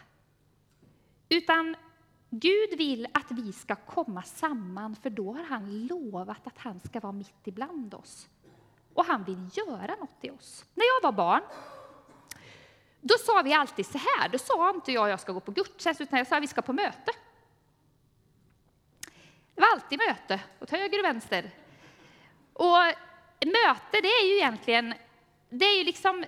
Utan 1.29 1.75
Gud 2.29 2.77
vill 2.77 3.07
att 3.13 3.31
vi 3.31 3.53
ska 3.53 3.75
komma 3.75 4.23
samman, 4.23 4.95
för 4.95 5.09
då 5.09 5.33
har 5.33 5.43
han 5.43 5.87
lovat 5.87 6.47
att 6.47 6.57
han 6.57 6.79
ska 6.79 6.99
vara 6.99 7.13
mitt 7.13 7.47
ibland 7.47 7.93
oss. 7.93 8.29
Och 8.93 9.05
han 9.05 9.23
vill 9.23 9.49
göra 9.53 9.95
något 9.95 10.19
i 10.21 10.29
oss. 10.29 10.65
När 10.73 10.85
jag 10.85 11.11
var 11.11 11.17
barn 11.17 11.41
då 13.07 13.17
sa 13.17 13.41
vi 13.41 13.53
alltid 13.53 13.85
så 13.85 13.97
här, 13.97 14.29
då 14.29 14.37
sa 14.37 14.69
inte 14.69 14.91
jag 14.91 15.09
jag 15.09 15.19
ska 15.19 15.31
gå 15.31 15.39
på 15.39 15.51
gudstjänst, 15.51 16.01
utan 16.01 16.19
jag 16.19 16.27
sa 16.27 16.39
vi 16.39 16.47
ska 16.47 16.61
på 16.61 16.73
möte. 16.73 17.11
Det 19.55 19.61
var 19.61 19.67
alltid 19.67 19.99
möte, 20.07 20.41
åt 20.59 20.71
höger 20.71 20.99
och 20.99 21.05
vänster. 21.05 21.51
Och 22.53 22.77
möte, 23.45 24.01
det 24.01 24.07
är 24.07 24.27
ju 24.27 24.35
egentligen, 24.35 24.93
det 25.49 25.65
är 25.65 25.77
ju 25.77 25.83
liksom 25.83 26.25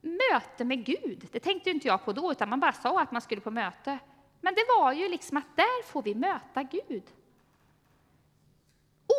möte 0.00 0.64
med 0.64 0.84
Gud. 0.84 1.28
Det 1.32 1.40
tänkte 1.40 1.70
inte 1.70 1.88
jag 1.88 2.04
på 2.04 2.12
då, 2.12 2.32
utan 2.32 2.48
man 2.48 2.60
bara 2.60 2.72
sa 2.72 3.00
att 3.00 3.12
man 3.12 3.22
skulle 3.22 3.40
på 3.40 3.50
möte. 3.50 3.98
Men 4.40 4.54
det 4.54 4.64
var 4.78 4.92
ju 4.92 5.08
liksom 5.08 5.36
att 5.36 5.56
där 5.56 5.82
får 5.82 6.02
vi 6.02 6.14
möta 6.14 6.62
Gud. 6.62 7.02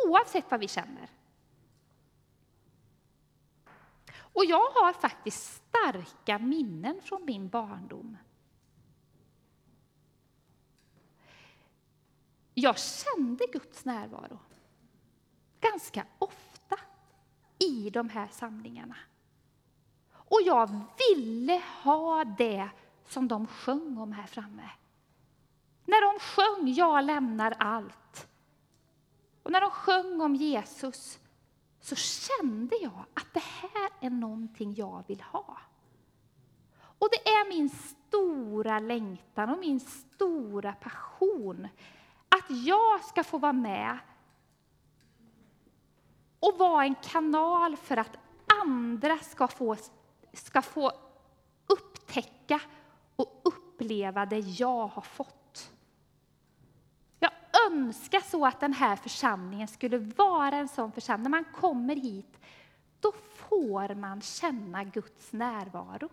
Oavsett 0.06 0.50
vad 0.50 0.60
vi 0.60 0.68
känner. 0.68 1.08
Och 4.40 4.46
jag 4.46 4.70
har 4.70 4.92
faktiskt 4.92 5.62
starka 5.68 6.38
minnen 6.38 7.00
från 7.02 7.24
min 7.24 7.48
barndom. 7.48 8.16
Jag 12.54 12.78
kände 12.78 13.46
Guds 13.52 13.84
närvaro 13.84 14.38
ganska 15.60 16.06
ofta 16.18 16.76
i 17.58 17.90
de 17.90 18.08
här 18.08 18.28
samlingarna. 18.28 18.96
Och 20.12 20.40
jag 20.44 20.80
ville 20.98 21.62
ha 21.82 22.24
det 22.24 22.70
som 23.06 23.28
de 23.28 23.46
sjöng 23.46 23.98
om 23.98 24.12
här 24.12 24.26
framme. 24.26 24.70
När 25.84 26.12
de 26.12 26.20
sjöng 26.20 26.72
Jag 26.74 27.04
lämnar 27.04 27.54
allt 27.58 28.28
och 29.42 29.50
när 29.50 29.60
de 29.60 29.70
sjöng 29.70 30.20
om 30.20 30.34
Jesus 30.34 31.20
så 31.80 31.96
kände 31.96 32.76
jag 32.76 33.04
att 33.14 33.34
det 33.34 33.42
här 33.42 33.90
är 34.00 34.10
någonting 34.10 34.74
jag 34.74 35.04
vill 35.06 35.20
ha. 35.20 35.58
Och 36.98 37.08
det 37.10 37.30
är 37.30 37.48
min 37.48 37.68
stora 37.70 38.78
längtan 38.78 39.50
och 39.50 39.58
min 39.58 39.80
stora 39.80 40.72
passion 40.72 41.68
att 42.28 42.50
jag 42.66 43.04
ska 43.04 43.24
få 43.24 43.38
vara 43.38 43.52
med 43.52 43.98
och 46.40 46.58
vara 46.58 46.84
en 46.84 46.94
kanal 46.94 47.76
för 47.76 47.96
att 47.96 48.16
andra 48.62 49.18
ska 49.18 49.48
få, 49.48 49.76
ska 50.32 50.62
få 50.62 50.92
upptäcka 51.66 52.60
och 53.16 53.40
uppleva 53.44 54.26
det 54.26 54.38
jag 54.38 54.86
har 54.86 55.02
fått 55.02 55.39
önska 57.72 58.20
så 58.20 58.46
att 58.46 58.60
den 58.60 58.72
här 58.72 58.96
församlingen 58.96 59.68
skulle 59.68 59.98
vara 59.98 60.56
en 60.56 60.68
sån 60.68 60.92
församling. 60.92 61.22
När 61.22 61.30
man 61.30 61.44
kommer 61.44 61.96
hit, 61.96 62.40
då 63.00 63.12
får 63.34 63.94
man 63.94 64.20
känna 64.20 64.84
Guds 64.84 65.32
närvaro. 65.32 66.08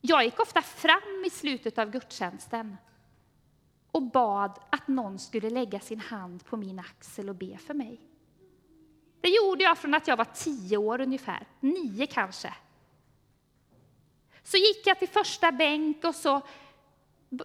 Jag 0.00 0.24
gick 0.24 0.40
ofta 0.40 0.62
fram 0.62 1.24
i 1.26 1.30
slutet 1.30 1.78
av 1.78 1.90
gudstjänsten 1.90 2.76
och 3.90 4.02
bad 4.02 4.58
att 4.70 4.88
någon 4.88 5.18
skulle 5.18 5.50
lägga 5.50 5.80
sin 5.80 6.00
hand 6.00 6.44
på 6.44 6.56
min 6.56 6.78
axel 6.78 7.28
och 7.28 7.34
be 7.34 7.58
för 7.58 7.74
mig. 7.74 8.00
Det 9.20 9.28
gjorde 9.28 9.64
jag 9.64 9.78
från 9.78 9.94
att 9.94 10.08
jag 10.08 10.16
var 10.16 10.24
tio 10.24 10.76
år 10.76 11.00
ungefär, 11.00 11.46
nio 11.60 12.06
kanske. 12.06 12.54
Så 14.42 14.56
gick 14.56 14.86
jag 14.86 14.98
till 14.98 15.08
första 15.08 15.52
bänk 15.52 16.04
och 16.04 16.14
så 16.14 16.40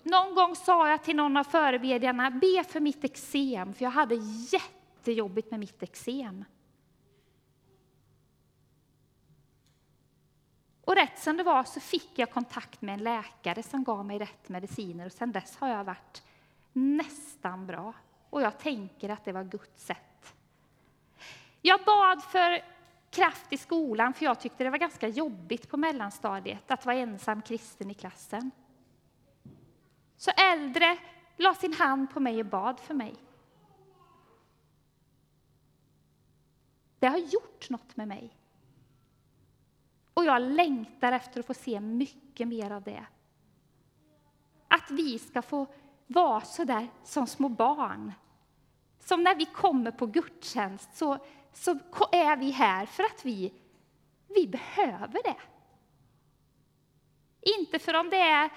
någon 0.03 0.35
gång 0.35 0.55
sa 0.55 0.89
jag 0.89 1.03
till 1.03 1.15
någon 1.15 1.37
av 1.37 1.43
förebedjarna, 1.43 2.31
be 2.31 2.63
för 2.63 2.79
mitt 2.79 3.03
eksem, 3.03 3.73
för 3.73 3.85
jag 3.85 3.91
hade 3.91 4.15
jättejobbigt 4.51 5.51
med 5.51 5.59
mitt 5.59 5.83
eksem. 5.83 6.45
Och 10.89 10.95
rätt 10.95 11.19
som 11.19 11.37
det 11.37 11.43
var 11.43 11.63
så 11.63 11.79
fick 11.79 12.09
jag 12.15 12.31
kontakt 12.31 12.81
med 12.81 12.93
en 12.93 13.03
läkare 13.03 13.63
som 13.63 13.83
gav 13.83 14.05
mig 14.05 14.19
rätt 14.19 14.49
mediciner 14.49 15.05
och 15.05 15.11
sedan 15.11 15.31
dess 15.31 15.57
har 15.57 15.67
jag 15.67 15.83
varit 15.83 16.23
nästan 16.73 17.67
bra. 17.67 17.93
Och 18.29 18.41
jag 18.41 18.59
tänker 18.59 19.09
att 19.09 19.25
det 19.25 19.31
var 19.31 19.43
Guds 19.43 19.85
sätt. 19.85 20.35
Jag 21.61 21.79
bad 21.85 22.23
för 22.23 22.61
kraft 23.09 23.53
i 23.53 23.57
skolan 23.57 24.13
för 24.13 24.25
jag 24.25 24.39
tyckte 24.39 24.63
det 24.63 24.69
var 24.69 24.77
ganska 24.77 25.07
jobbigt 25.07 25.69
på 25.69 25.77
mellanstadiet 25.77 26.71
att 26.71 26.85
vara 26.85 26.95
ensam 26.95 27.41
kristen 27.41 27.91
i 27.91 27.93
klassen. 27.93 28.51
Så 30.19 30.31
äldre 30.31 30.97
la 31.37 31.53
sin 31.53 31.73
hand 31.73 32.09
på 32.09 32.19
mig 32.19 32.39
och 32.39 32.45
bad 32.45 32.79
för 32.79 32.93
mig. 32.93 33.15
Det 36.99 37.07
har 37.07 37.17
gjort 37.17 37.69
något 37.69 37.97
med 37.97 38.07
mig. 38.07 38.37
Och 40.13 40.25
jag 40.25 40.41
längtar 40.41 41.11
efter 41.11 41.39
att 41.39 41.45
få 41.45 41.53
se 41.53 41.79
mycket 41.79 42.47
mer 42.47 42.71
av 42.71 42.83
det. 42.83 43.05
Att 44.67 44.91
vi 44.91 45.19
ska 45.19 45.41
få 45.41 45.67
vara 46.07 46.41
så 46.41 46.63
där 46.63 46.87
som 47.03 47.27
små 47.27 47.49
barn. 47.49 48.13
Som 48.99 49.23
när 49.23 49.35
vi 49.35 49.45
kommer 49.45 49.91
på 49.91 50.05
gudstjänst 50.05 50.97
så, 50.97 51.17
så 51.53 51.71
är 52.11 52.37
vi 52.37 52.51
här 52.51 52.85
för 52.85 53.03
att 53.03 53.25
vi, 53.25 53.53
vi 54.27 54.47
behöver 54.47 55.23
det. 55.23 55.37
Inte 57.59 57.79
för 57.79 57.93
om 57.93 58.09
det 58.09 58.21
är 58.21 58.49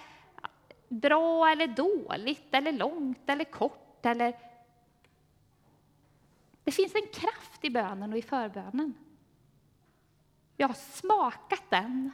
bra 0.93 1.51
eller 1.51 1.67
dåligt, 1.67 2.55
eller 2.55 2.73
långt 2.73 3.23
eller 3.27 3.45
kort. 3.45 4.07
Eller... 4.07 4.35
Det 6.65 6.73
finns 6.73 6.95
en 6.95 7.07
kraft 7.13 7.65
i 7.65 7.71
bönen 7.71 8.13
och 8.13 8.19
i 8.19 8.23
förbönen. 8.23 8.95
Jag 10.57 10.69
har 10.69 10.75
smakat 10.75 11.71
den 11.71 12.11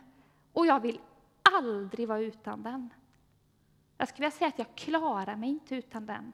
och 0.52 0.66
jag 0.66 0.80
vill 0.80 1.00
aldrig 1.42 2.08
vara 2.08 2.20
utan 2.20 2.62
den. 2.62 2.90
Jag 3.98 4.08
skulle 4.08 4.26
vilja 4.26 4.38
säga 4.38 4.48
att 4.48 4.58
jag 4.58 4.74
klarar 4.74 5.36
mig 5.36 5.48
inte 5.48 5.74
utan 5.74 6.06
den. 6.06 6.32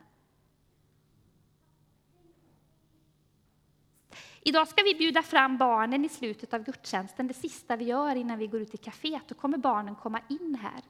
Idag 4.42 4.68
ska 4.68 4.82
vi 4.82 4.94
bjuda 4.94 5.22
fram 5.22 5.56
barnen 5.56 6.04
i 6.04 6.08
slutet 6.08 6.54
av 6.54 6.64
gudstjänsten, 6.64 7.26
det 7.26 7.34
sista 7.34 7.76
vi 7.76 7.84
gör 7.84 8.16
innan 8.16 8.38
vi 8.38 8.46
går 8.46 8.60
ut 8.60 8.74
i 8.74 8.76
kaféet. 8.76 9.28
Då 9.28 9.34
kommer 9.34 9.58
barnen 9.58 9.94
komma 9.94 10.20
in 10.28 10.58
här. 10.62 10.82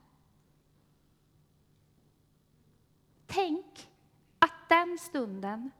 Tänk 3.35 3.88
att 4.38 4.69
den 4.69 4.99
stunden, 4.99 5.71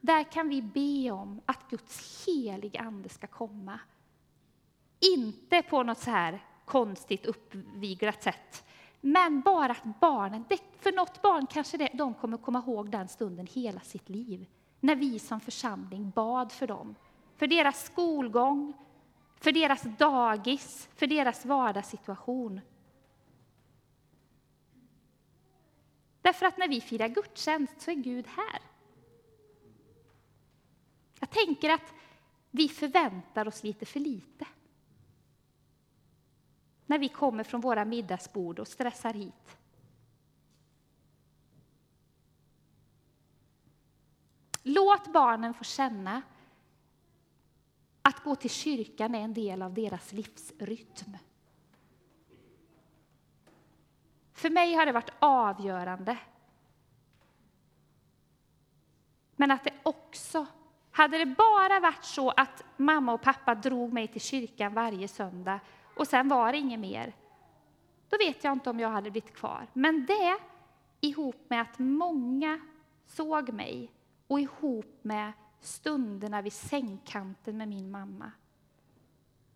där 0.00 0.32
kan 0.32 0.48
vi 0.48 0.62
be 0.62 1.10
om 1.10 1.40
att 1.46 1.70
Guds 1.70 2.26
heliga 2.26 2.80
Ande 2.80 3.08
ska 3.08 3.26
komma. 3.26 3.80
Inte 5.16 5.62
på 5.62 5.82
något 5.82 5.98
så 5.98 6.10
här 6.10 6.44
konstigt 6.64 7.26
uppviglat 7.26 8.22
sätt, 8.22 8.64
men 9.00 9.40
bara 9.40 9.72
att 9.72 10.00
barnen, 10.00 10.44
för 10.78 10.92
något 10.92 11.22
barn 11.22 11.46
kanske 11.46 11.76
det, 11.76 11.90
de 11.94 12.14
kommer 12.14 12.36
komma 12.36 12.58
ihåg 12.58 12.90
den 12.90 13.08
stunden 13.08 13.46
hela 13.46 13.80
sitt 13.80 14.08
liv 14.08 14.46
när 14.80 14.96
vi 14.96 15.18
som 15.18 15.40
församling 15.40 16.10
bad 16.10 16.52
för 16.52 16.66
dem. 16.66 16.94
För 17.36 17.46
deras 17.46 17.84
skolgång, 17.84 18.72
för 19.40 19.52
deras 19.52 19.82
dagis, 19.82 20.88
för 20.96 21.06
deras 21.06 21.44
vardagssituation. 21.44 22.60
Därför 26.24 26.46
att 26.46 26.58
när 26.58 26.68
vi 26.68 26.80
firar 26.80 27.08
gudstjänst 27.08 27.80
så 27.80 27.90
är 27.90 27.94
Gud 27.94 28.26
här. 28.26 28.60
Jag 31.20 31.30
tänker 31.30 31.70
att 31.70 31.94
vi 32.50 32.68
förväntar 32.68 33.48
oss 33.48 33.62
lite 33.62 33.86
för 33.86 34.00
lite. 34.00 34.46
När 36.86 36.98
vi 36.98 37.08
kommer 37.08 37.44
från 37.44 37.60
våra 37.60 37.84
middagsbord 37.84 38.58
och 38.58 38.68
stressar 38.68 39.14
hit. 39.14 39.56
Låt 44.62 45.12
barnen 45.12 45.54
få 45.54 45.64
känna 45.64 46.22
att 48.02 48.24
gå 48.24 48.36
till 48.36 48.50
kyrkan 48.50 49.14
är 49.14 49.20
en 49.20 49.34
del 49.34 49.62
av 49.62 49.74
deras 49.74 50.12
livsrytm. 50.12 51.16
För 54.44 54.50
mig 54.50 54.74
har 54.74 54.86
det 54.86 54.92
varit 54.92 55.12
avgörande. 55.18 56.18
Men 59.36 59.50
att 59.50 59.64
det 59.64 59.72
också, 59.82 60.46
hade 60.90 61.18
det 61.18 61.26
bara 61.26 61.80
varit 61.80 62.04
så 62.04 62.30
att 62.30 62.64
mamma 62.76 63.12
och 63.12 63.22
pappa 63.22 63.54
drog 63.54 63.92
mig 63.92 64.08
till 64.08 64.20
kyrkan 64.20 64.74
varje 64.74 65.08
söndag 65.08 65.60
och 65.96 66.06
sen 66.06 66.28
var 66.28 66.52
det 66.52 66.58
inget 66.58 66.80
mer, 66.80 67.12
då 68.08 68.16
vet 68.18 68.44
jag 68.44 68.52
inte 68.52 68.70
om 68.70 68.80
jag 68.80 68.88
hade 68.88 69.10
blivit 69.10 69.34
kvar. 69.34 69.66
Men 69.72 70.06
det, 70.06 70.36
ihop 71.00 71.46
med 71.48 71.60
att 71.60 71.78
många 71.78 72.60
såg 73.06 73.52
mig 73.52 73.90
och 74.26 74.40
ihop 74.40 74.98
med 75.02 75.32
stunderna 75.60 76.42
vid 76.42 76.52
sängkanten 76.52 77.56
med 77.56 77.68
min 77.68 77.90
mamma. 77.90 78.32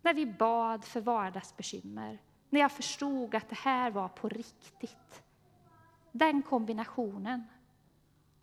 När 0.03 0.15
vi 0.15 0.27
bad 0.27 0.85
för 0.85 1.01
vardagsbekymmer, 1.01 2.19
när 2.51 2.61
jag 2.61 2.73
förstod 2.73 3.35
att 3.35 3.49
det 3.49 3.59
här 3.59 3.91
var 3.91 4.09
på 4.09 4.29
riktigt. 4.29 5.23
Den 6.13 6.43
kombinationen, 6.43 7.45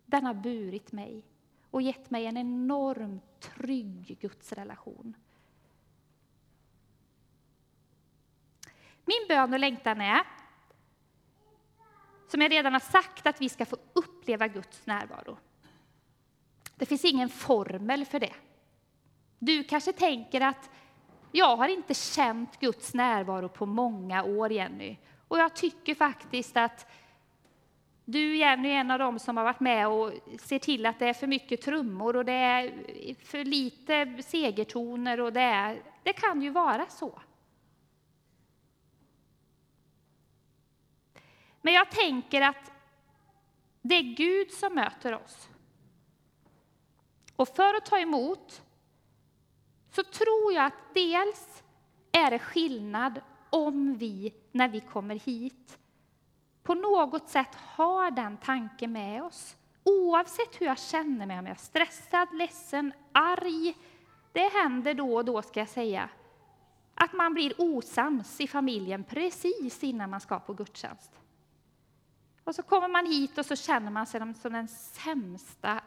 den 0.06 0.26
har 0.26 0.34
burit 0.34 0.92
mig 0.92 1.22
och 1.70 1.82
gett 1.82 2.10
mig 2.10 2.26
en 2.26 2.36
enormt 2.36 3.40
trygg 3.40 4.18
gudsrelation. 4.20 5.16
Min 9.04 9.28
bön 9.28 9.52
och 9.52 9.60
längtan 9.60 10.00
är, 10.00 10.22
som 12.28 12.40
jag 12.40 12.52
redan 12.52 12.72
har 12.72 12.80
sagt, 12.80 13.26
att 13.26 13.40
vi 13.40 13.48
ska 13.48 13.66
få 13.66 13.76
uppleva 13.92 14.48
Guds 14.48 14.86
närvaro. 14.86 15.38
Det 16.76 16.86
finns 16.86 17.04
ingen 17.04 17.28
formel 17.28 18.04
för 18.04 18.20
det. 18.20 18.34
Du 19.38 19.64
kanske 19.64 19.92
tänker 19.92 20.40
att 20.40 20.70
jag 21.36 21.56
har 21.56 21.68
inte 21.68 21.94
känt 21.94 22.60
Guds 22.60 22.94
närvaro 22.94 23.48
på 23.48 23.66
många 23.66 24.24
år, 24.24 24.52
Jenny. 24.52 24.96
Och 25.28 25.38
jag 25.38 25.56
tycker 25.56 25.94
faktiskt 25.94 26.56
att 26.56 26.86
du, 28.04 28.36
Jenny, 28.36 28.68
är 28.68 28.80
en 28.80 28.90
av 28.90 28.98
dem 28.98 29.18
som 29.18 29.36
har 29.36 29.44
varit 29.44 29.60
med 29.60 29.88
och 29.88 30.12
ser 30.40 30.58
till 30.58 30.86
att 30.86 30.98
det 30.98 31.06
är 31.06 31.14
för 31.14 31.26
mycket 31.26 31.62
trummor 31.62 32.16
och 32.16 32.24
det 32.24 32.32
är 32.32 32.74
för 33.24 33.44
lite 33.44 34.22
segertoner. 34.22 35.20
Och 35.20 35.32
det, 35.32 35.40
är, 35.40 35.82
det 36.02 36.12
kan 36.12 36.42
ju 36.42 36.50
vara 36.50 36.86
så. 36.86 37.20
Men 41.60 41.74
jag 41.74 41.90
tänker 41.90 42.40
att 42.40 42.72
det 43.82 43.94
är 43.94 44.14
Gud 44.16 44.50
som 44.50 44.74
möter 44.74 45.14
oss. 45.14 45.48
Och 47.36 47.48
för 47.48 47.74
att 47.74 47.86
ta 47.86 47.98
emot 47.98 48.62
så 49.96 50.02
tror 50.02 50.52
jag 50.52 50.64
att 50.64 50.94
dels 50.94 51.62
är 52.12 52.30
det 52.30 52.38
skillnad 52.38 53.20
om 53.50 53.94
vi, 53.94 54.34
när 54.52 54.68
vi 54.68 54.80
kommer 54.80 55.14
hit, 55.14 55.78
på 56.62 56.74
något 56.74 57.28
sätt 57.28 57.54
har 57.54 58.10
den 58.10 58.36
tanken 58.36 58.92
med 58.92 59.22
oss. 59.22 59.56
Oavsett 59.84 60.60
hur 60.60 60.66
jag 60.66 60.78
känner 60.78 61.26
mig, 61.26 61.38
om 61.38 61.46
jag 61.46 61.54
är 61.54 61.60
stressad, 61.60 62.28
ledsen, 62.32 62.92
arg. 63.12 63.76
Det 64.32 64.48
händer 64.48 64.94
då 64.94 65.14
och 65.14 65.24
då, 65.24 65.42
ska 65.42 65.60
jag 65.60 65.68
säga, 65.68 66.08
att 66.94 67.12
man 67.12 67.34
blir 67.34 67.54
osams 67.58 68.40
i 68.40 68.46
familjen 68.46 69.04
precis 69.04 69.84
innan 69.84 70.10
man 70.10 70.20
ska 70.20 70.38
på 70.40 70.52
gudstjänst. 70.52 71.12
Och 72.44 72.54
så 72.54 72.62
kommer 72.62 72.88
man 72.88 73.06
hit 73.06 73.38
och 73.38 73.46
så 73.46 73.56
känner 73.56 73.90
man 73.90 74.06
sig 74.06 74.20
som 74.20 74.52
den 74.52 74.68
sämsta. 74.68 75.80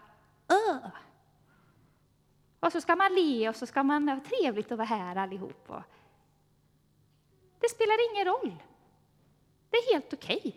Öh! 0.49 0.89
Och 2.59 2.71
så 2.71 2.81
ska 2.81 2.95
man 2.95 3.13
le 3.13 3.49
och 3.49 3.55
så 3.55 3.65
ska 3.65 3.83
man 3.83 4.09
ha 4.09 4.19
trevligt 4.19 4.71
att 4.71 4.77
vara 4.77 4.87
här 4.87 5.15
allihop. 5.15 5.71
Det 7.59 7.69
spelar 7.69 8.11
ingen 8.11 8.25
roll. 8.25 8.55
Det 9.69 9.77
är 9.77 9.93
helt 9.93 10.13
okej. 10.13 10.37
Okay. 10.37 10.53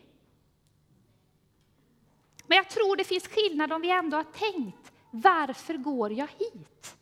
Men 2.46 2.56
jag 2.56 2.70
tror 2.70 2.96
det 2.96 3.04
finns 3.04 3.28
skillnad 3.28 3.72
om 3.72 3.80
vi 3.80 3.90
ändå 3.90 4.16
har 4.16 4.24
tänkt, 4.24 4.92
varför 5.10 5.74
går 5.74 6.12
jag 6.12 6.28
hit? 6.38 6.96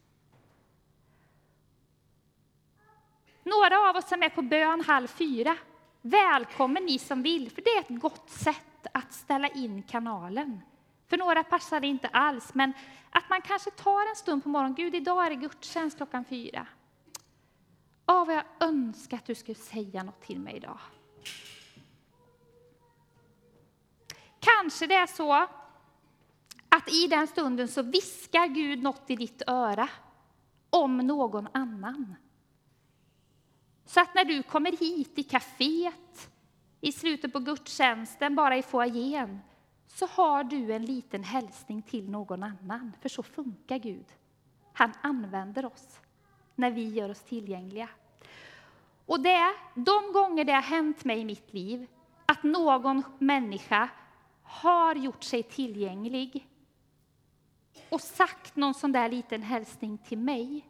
Några 3.42 3.88
av 3.88 3.96
oss 3.96 4.08
som 4.08 4.22
är 4.22 4.28
på 4.28 4.42
bön 4.42 4.80
halv 4.80 5.06
fyra. 5.06 5.56
Välkommen 6.02 6.84
ni 6.84 6.98
som 6.98 7.22
vill, 7.22 7.50
för 7.50 7.62
det 7.62 7.70
är 7.70 7.80
ett 7.80 8.00
gott 8.00 8.30
sätt 8.30 8.86
att 8.92 9.12
ställa 9.12 9.48
in 9.48 9.82
kanalen. 9.82 10.60
För 11.06 11.16
några 11.16 11.44
passar 11.44 11.80
det 11.80 11.86
inte 11.86 12.08
alls, 12.08 12.54
men 12.54 12.72
att 13.10 13.30
man 13.30 13.42
kanske 13.42 13.70
tar 13.70 14.10
en 14.10 14.16
stund 14.16 14.42
på 14.42 14.48
morgonen. 14.48 14.74
Gud, 14.74 14.94
idag 14.94 15.26
är 15.26 15.30
det 15.30 15.36
gudstjänst 15.36 15.96
klockan 15.96 16.24
fyra. 16.24 16.66
Åh, 18.06 18.26
vad 18.26 18.34
jag 18.34 18.44
önskar 18.60 19.16
att 19.16 19.26
du 19.26 19.34
skulle 19.34 19.54
säga 19.54 20.02
något 20.02 20.22
till 20.22 20.40
mig 20.40 20.56
idag. 20.56 20.78
Kanske 24.40 24.86
det 24.86 24.94
är 24.94 25.06
så 25.06 25.32
att 26.68 26.92
i 26.92 27.06
den 27.06 27.26
stunden 27.26 27.68
så 27.68 27.82
viskar 27.82 28.46
Gud 28.46 28.82
något 28.82 29.10
i 29.10 29.16
ditt 29.16 29.42
öra 29.46 29.88
om 30.70 30.96
någon 30.96 31.48
annan. 31.52 32.14
Så 33.86 34.00
att 34.00 34.14
när 34.14 34.24
du 34.24 34.42
kommer 34.42 34.72
hit 34.72 35.18
i 35.18 35.22
kaféet, 35.22 36.30
i 36.80 36.92
slutet 36.92 37.32
på 37.32 37.38
gudstjänsten, 37.38 38.34
bara 38.34 38.56
i 38.56 38.62
foajén, 38.62 39.40
så 39.94 40.06
har 40.06 40.44
du 40.44 40.72
en 40.72 40.84
liten 40.84 41.24
hälsning 41.24 41.82
till 41.82 42.10
någon 42.10 42.42
annan. 42.42 42.92
För 43.00 43.08
så 43.08 43.22
funkar 43.22 43.78
Gud. 43.78 44.06
Han 44.72 44.92
använder 45.00 45.64
oss 45.64 46.00
när 46.54 46.70
vi 46.70 46.88
gör 46.88 47.10
oss 47.10 47.22
tillgängliga. 47.22 47.88
Och 49.06 49.20
det, 49.20 49.54
de 49.74 50.12
gånger 50.12 50.44
det 50.44 50.52
har 50.52 50.62
hänt 50.62 51.04
mig 51.04 51.18
i 51.18 51.24
mitt 51.24 51.52
liv, 51.52 51.86
att 52.26 52.42
någon 52.42 53.02
människa 53.18 53.88
har 54.42 54.94
gjort 54.94 55.22
sig 55.22 55.42
tillgänglig 55.42 56.48
och 57.88 58.00
sagt 58.00 58.56
någon 58.56 58.74
sån 58.74 58.92
där 58.92 59.08
liten 59.08 59.42
hälsning 59.42 59.98
till 59.98 60.18
mig. 60.18 60.68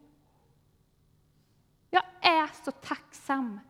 Jag 1.90 2.04
är 2.20 2.64
så 2.64 2.70
tacksam, 2.70 3.60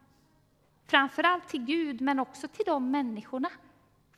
framförallt 0.87 1.49
till 1.49 1.65
Gud, 1.65 2.01
men 2.01 2.19
också 2.19 2.49
till 2.49 2.65
de 2.67 2.91
människorna 2.91 3.51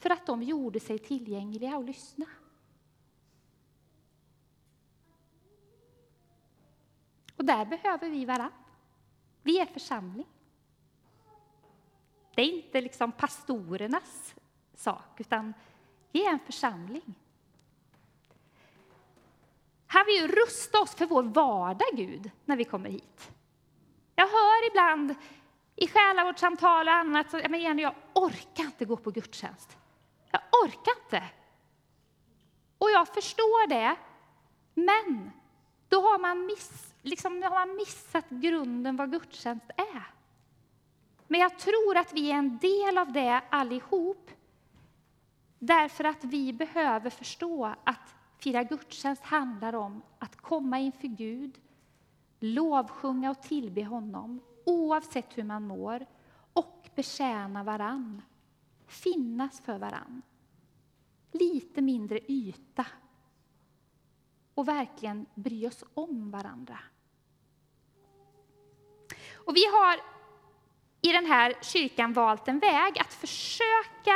för 0.02 0.10
att 0.10 0.26
de 0.26 0.42
gjorde 0.42 0.80
sig 0.80 0.98
tillgängliga 0.98 1.76
och 1.76 1.84
lyssna. 1.84 2.26
Och 7.36 7.44
där 7.44 7.64
behöver 7.64 8.08
vi 8.08 8.24
varandra. 8.24 8.56
Vi 9.42 9.58
är 9.58 9.66
församling. 9.66 10.26
Det 12.34 12.42
är 12.42 12.46
inte 12.46 12.80
liksom 12.80 13.12
pastorernas 13.12 14.34
sak, 14.74 15.20
utan 15.20 15.54
vi 16.12 16.26
är 16.26 16.30
en 16.30 16.38
församling. 16.38 17.14
Han 19.86 20.06
vill 20.06 20.14
ju 20.14 20.28
rusta 20.28 20.80
oss 20.80 20.94
för 20.94 21.06
vår 21.06 21.22
vardag, 21.22 21.88
Gud, 21.92 22.30
när 22.44 22.56
vi 22.56 22.64
kommer 22.64 22.90
hit. 22.90 23.32
Jag 24.14 24.26
hör 24.26 24.70
ibland 24.70 25.14
i 25.76 25.88
själavårdssamtal 25.88 26.88
och 26.88 26.94
annat, 26.94 27.30
så, 27.30 27.40
men 27.48 27.60
Jenny, 27.60 27.82
jag 27.82 27.94
orkar 28.14 28.64
inte 28.64 28.84
gå 28.84 28.96
på 28.96 29.10
gudstjänst. 29.10 29.78
Jag 30.32 30.42
orkar 30.64 30.92
inte. 31.04 31.22
Och 32.78 32.90
jag 32.90 33.08
förstår 33.08 33.68
det, 33.68 33.96
men 34.74 35.30
då 35.88 36.00
har 36.00 36.18
man, 36.18 36.46
miss, 36.46 36.94
liksom, 37.02 37.42
har 37.42 37.66
man 37.66 37.76
missat 37.76 38.28
grunden 38.28 38.96
vad 38.96 39.10
gudstjänst 39.10 39.70
är. 39.76 40.06
Men 41.26 41.40
jag 41.40 41.58
tror 41.58 41.96
att 41.96 42.12
vi 42.12 42.30
är 42.30 42.34
en 42.34 42.58
del 42.58 42.98
av 42.98 43.12
det 43.12 43.42
allihop. 43.50 44.30
Därför 45.58 46.04
att 46.04 46.24
vi 46.24 46.52
behöver 46.52 47.10
förstå 47.10 47.74
att 47.84 48.14
fira 48.38 48.62
gudstjänst 48.62 49.22
handlar 49.22 49.72
om 49.74 50.02
att 50.18 50.36
komma 50.36 50.78
inför 50.78 51.08
Gud, 51.08 51.60
lovsjunga 52.40 53.30
och 53.30 53.42
tillbe 53.42 53.84
honom 53.84 54.40
oavsett 54.66 55.38
hur 55.38 55.44
man 55.44 55.66
mår 55.66 56.06
och 56.52 56.88
betjäna 56.94 57.62
varann. 57.64 58.22
Finnas 58.92 59.60
för 59.60 59.78
varann. 59.78 60.22
Lite 61.32 61.82
mindre 61.82 62.18
yta. 62.28 62.86
Och 64.54 64.68
verkligen 64.68 65.26
bry 65.34 65.66
oss 65.66 65.84
om 65.94 66.30
varandra. 66.30 66.78
Och 69.34 69.56
vi 69.56 69.66
har 69.66 70.00
i 71.00 71.12
den 71.12 71.26
här 71.26 71.54
kyrkan 71.62 72.12
valt 72.12 72.48
en 72.48 72.58
väg 72.58 72.98
att 72.98 73.12
försöka 73.12 74.14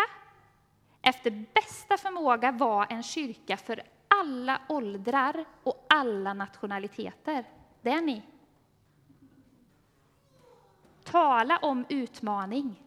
efter 1.02 1.44
bästa 1.54 1.96
förmåga 1.96 2.52
vara 2.52 2.86
en 2.86 3.02
kyrka 3.02 3.56
för 3.56 3.82
alla 4.08 4.60
åldrar 4.68 5.44
och 5.62 5.86
alla 5.88 6.34
nationaliteter. 6.34 7.44
Det 7.82 7.90
är 7.90 8.02
ni. 8.02 8.22
Tala 11.04 11.58
om 11.58 11.84
utmaning. 11.88 12.86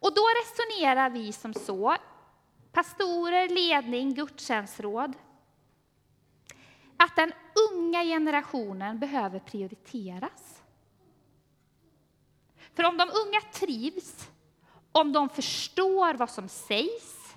Och 0.00 0.14
då 0.14 0.22
resonerar 0.42 1.10
vi 1.10 1.32
som 1.32 1.54
så, 1.54 1.96
pastorer, 2.72 3.48
ledning, 3.48 4.14
gudstjänstråd, 4.14 5.16
att 6.96 7.16
den 7.16 7.32
unga 7.72 8.04
generationen 8.04 8.98
behöver 8.98 9.38
prioriteras. 9.38 10.62
För 12.74 12.84
om 12.84 12.96
de 12.96 13.02
unga 13.02 13.40
trivs, 13.52 14.30
om 14.92 15.12
de 15.12 15.28
förstår 15.28 16.14
vad 16.14 16.30
som 16.30 16.48
sägs, 16.48 17.36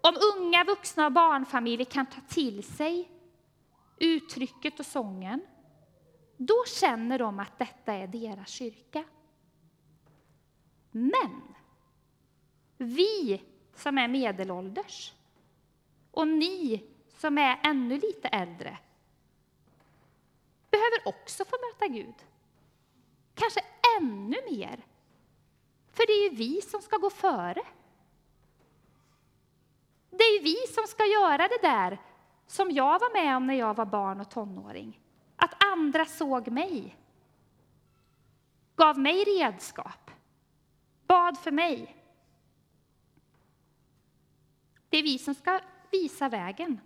om 0.00 0.16
unga 0.36 0.64
vuxna 0.64 1.06
och 1.06 1.12
barnfamiljer 1.12 1.84
kan 1.84 2.06
ta 2.06 2.20
till 2.28 2.62
sig 2.62 3.10
uttrycket 3.98 4.80
och 4.80 4.86
sången, 4.86 5.40
då 6.36 6.64
känner 6.66 7.18
de 7.18 7.40
att 7.40 7.58
detta 7.58 7.92
är 7.92 8.06
deras 8.06 8.48
kyrka. 8.48 9.04
Men 10.98 11.42
vi 12.76 13.42
som 13.74 13.98
är 13.98 14.08
medelålders 14.08 15.14
och 16.10 16.28
ni 16.28 16.84
som 17.08 17.38
är 17.38 17.60
ännu 17.62 17.98
lite 17.98 18.28
äldre 18.28 18.78
behöver 20.70 21.08
också 21.08 21.44
få 21.44 21.56
möta 21.72 21.92
Gud. 21.92 22.14
Kanske 23.34 23.60
ännu 24.00 24.36
mer. 24.50 24.86
För 25.92 26.06
det 26.06 26.12
är 26.12 26.30
ju 26.30 26.36
vi 26.36 26.62
som 26.62 26.82
ska 26.82 26.96
gå 26.96 27.10
före. 27.10 27.62
Det 30.10 30.24
är 30.24 30.42
vi 30.42 30.56
som 30.74 30.86
ska 30.86 31.04
göra 31.04 31.48
det 31.48 31.62
där 31.62 31.98
som 32.46 32.70
jag 32.70 32.98
var 32.98 33.22
med 33.22 33.36
om 33.36 33.46
när 33.46 33.54
jag 33.54 33.74
var 33.74 33.86
barn 33.86 34.20
och 34.20 34.30
tonåring. 34.30 35.00
Att 35.36 35.64
andra 35.64 36.04
såg 36.04 36.48
mig, 36.48 36.96
gav 38.76 38.98
mig 38.98 39.24
redskap, 39.24 40.10
bad 41.06 41.38
för 41.38 41.50
mig. 41.50 41.96
Det 44.88 44.96
är 44.96 45.02
vi 45.02 45.18
som 45.18 45.34
ska 45.34 45.60
visa 45.90 46.28
vägen. 46.28 46.80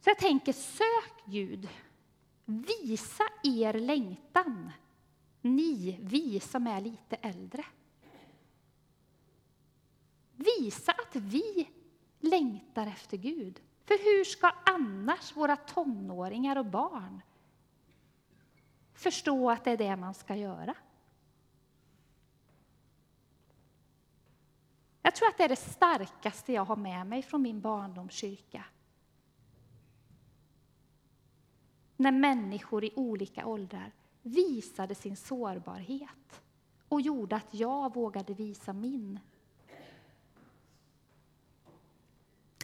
Så 0.00 0.10
jag 0.10 0.18
tänker, 0.18 0.52
sök 0.52 1.24
Gud. 1.24 1.68
Visa 2.44 3.24
er 3.44 3.72
längtan, 3.72 4.72
ni, 5.40 5.98
vi 6.02 6.40
som 6.40 6.66
är 6.66 6.80
lite 6.80 7.16
äldre. 7.16 7.64
Visa 10.36 10.92
att 10.92 11.16
vi 11.16 11.68
längtar 12.20 12.86
efter 12.86 13.16
Gud. 13.16 13.60
För 13.84 13.94
hur 13.94 14.24
ska 14.24 14.52
annars 14.66 15.36
våra 15.36 15.56
tonåringar 15.56 16.56
och 16.56 16.66
barn 16.66 17.22
förstå 18.94 19.50
att 19.50 19.64
det 19.64 19.70
är 19.70 19.76
det 19.76 19.96
man 19.96 20.14
ska 20.14 20.36
göra? 20.36 20.74
Jag 25.08 25.14
tror 25.14 25.28
att 25.28 25.36
det 25.38 25.44
är 25.44 25.48
det 25.48 25.56
starkaste 25.56 26.52
jag 26.52 26.64
har 26.64 26.76
med 26.76 27.06
mig 27.06 27.22
från 27.22 27.42
min 27.42 27.60
barndomskyrka. 27.60 28.64
När 31.96 32.12
människor 32.12 32.84
i 32.84 32.92
olika 32.96 33.46
åldrar 33.46 33.92
visade 34.22 34.94
sin 34.94 35.16
sårbarhet 35.16 36.42
och 36.88 37.00
gjorde 37.00 37.36
att 37.36 37.54
jag 37.54 37.94
vågade 37.94 38.34
visa 38.34 38.72
min. 38.72 39.20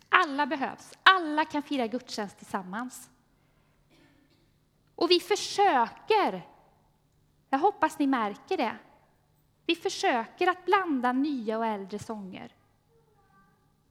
Alla 0.09 0.46
behövs. 0.46 0.92
Alla 1.02 1.44
kan 1.44 1.62
fira 1.62 1.87
gudstjänst 1.87 2.38
tillsammans. 2.38 3.11
Och 4.94 5.11
vi 5.11 5.20
försöker, 5.20 6.48
jag 7.50 7.59
hoppas 7.59 7.98
ni 7.98 8.07
märker 8.07 8.57
det, 8.57 8.76
vi 9.66 9.74
försöker 9.74 10.46
att 10.46 10.64
blanda 10.64 11.12
nya 11.12 11.59
och 11.59 11.66
äldre 11.66 11.98
sånger. 11.98 12.55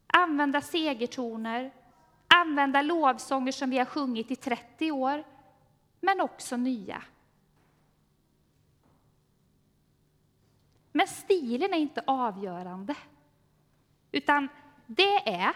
Använda 0.08 0.62
segertoner, 0.62 1.74
använda 2.28 2.82
lovsånger 2.82 3.52
som 3.52 3.70
vi 3.70 3.78
har 3.78 3.86
sjungit 3.86 4.32
i 4.32 4.36
30 4.36 4.92
år, 4.92 5.24
men 6.00 6.22
också 6.22 6.58
nya. 6.58 7.04
Men 10.92 11.08
stilen 11.08 11.74
är 11.74 11.78
inte 11.78 12.04
avgörande, 12.08 12.96
utan 14.12 14.48
det 14.86 15.30
är 15.30 15.56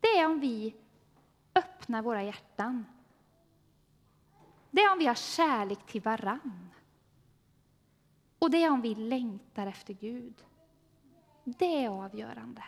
det 0.00 0.18
är 0.18 0.26
om 0.26 0.40
vi 0.40 0.74
öppnar 1.54 2.02
våra 2.02 2.22
hjärtan. 2.22 2.86
Det 4.70 4.80
är 4.80 4.92
om 4.92 4.98
vi 4.98 5.06
har 5.06 5.14
kärlek 5.14 5.86
till 5.86 6.00
varann. 6.00 6.69
Och 8.40 8.50
det 8.50 8.64
är 8.64 8.70
om 8.70 8.80
vi 8.80 8.94
längtar 8.94 9.66
efter 9.66 9.94
Gud. 9.94 10.34
Det 11.44 11.84
är 11.84 11.88
avgörande. 11.88 12.64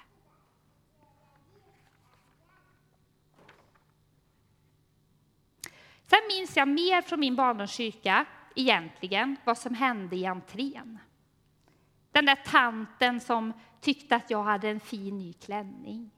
Sen 6.06 6.20
minns 6.28 6.56
jag 6.56 6.68
mer 6.68 7.02
från 7.02 7.20
min 7.20 7.36
barndomskyrka, 7.36 8.26
egentligen, 8.56 9.36
vad 9.44 9.58
som 9.58 9.74
hände 9.74 10.16
i 10.16 10.26
entrén. 10.26 10.98
Den 12.12 12.26
där 12.26 12.38
tanten 12.46 13.20
som 13.20 13.52
tyckte 13.80 14.16
att 14.16 14.30
jag 14.30 14.42
hade 14.42 14.68
en 14.68 14.80
fin 14.80 15.18
ny 15.18 15.32
klänning 15.32 16.10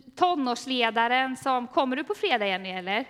tonårsledaren 0.00 1.36
som, 1.36 1.66
kommer 1.66 1.96
du 1.96 2.04
på 2.04 2.14
fredag 2.14 2.46
Jenny 2.46 2.70
eller? 2.70 3.06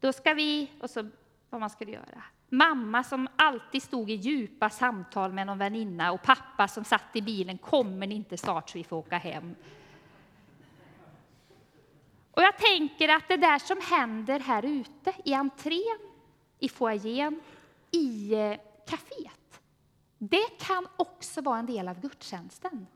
Då 0.00 0.12
ska 0.12 0.34
vi, 0.34 0.70
och 0.80 0.90
så 0.90 1.10
vad 1.50 1.60
man 1.60 1.70
skulle 1.70 1.92
göra. 1.92 2.24
Mamma 2.54 3.04
som 3.04 3.28
alltid 3.36 3.82
stod 3.82 4.10
i 4.10 4.14
djupa 4.14 4.70
samtal 4.70 5.32
med 5.32 5.46
någon 5.46 5.58
väninna 5.58 6.12
och 6.12 6.22
pappa 6.22 6.68
som 6.68 6.84
satt 6.84 7.16
i 7.16 7.22
bilen, 7.22 7.58
kommer 7.58 8.06
ni 8.06 8.14
inte 8.14 8.36
snart 8.36 8.70
så 8.70 8.78
vi 8.78 8.84
får 8.84 8.96
åka 8.96 9.18
hem? 9.18 9.54
Och 12.30 12.42
jag 12.42 12.58
tänker 12.58 13.08
att 13.08 13.28
det 13.28 13.36
där 13.36 13.58
som 13.58 13.80
händer 13.90 14.40
här 14.40 14.64
ute 14.64 15.14
i 15.24 15.34
entrén, 15.34 15.98
i 16.58 16.68
foajén, 16.68 17.40
i 17.90 18.34
eh, 18.34 18.56
kaféet, 18.86 19.60
det 20.18 20.58
kan 20.58 20.86
också 20.96 21.40
vara 21.40 21.58
en 21.58 21.66
del 21.66 21.88
av 21.88 22.00
gudstjänsten. 22.00 22.86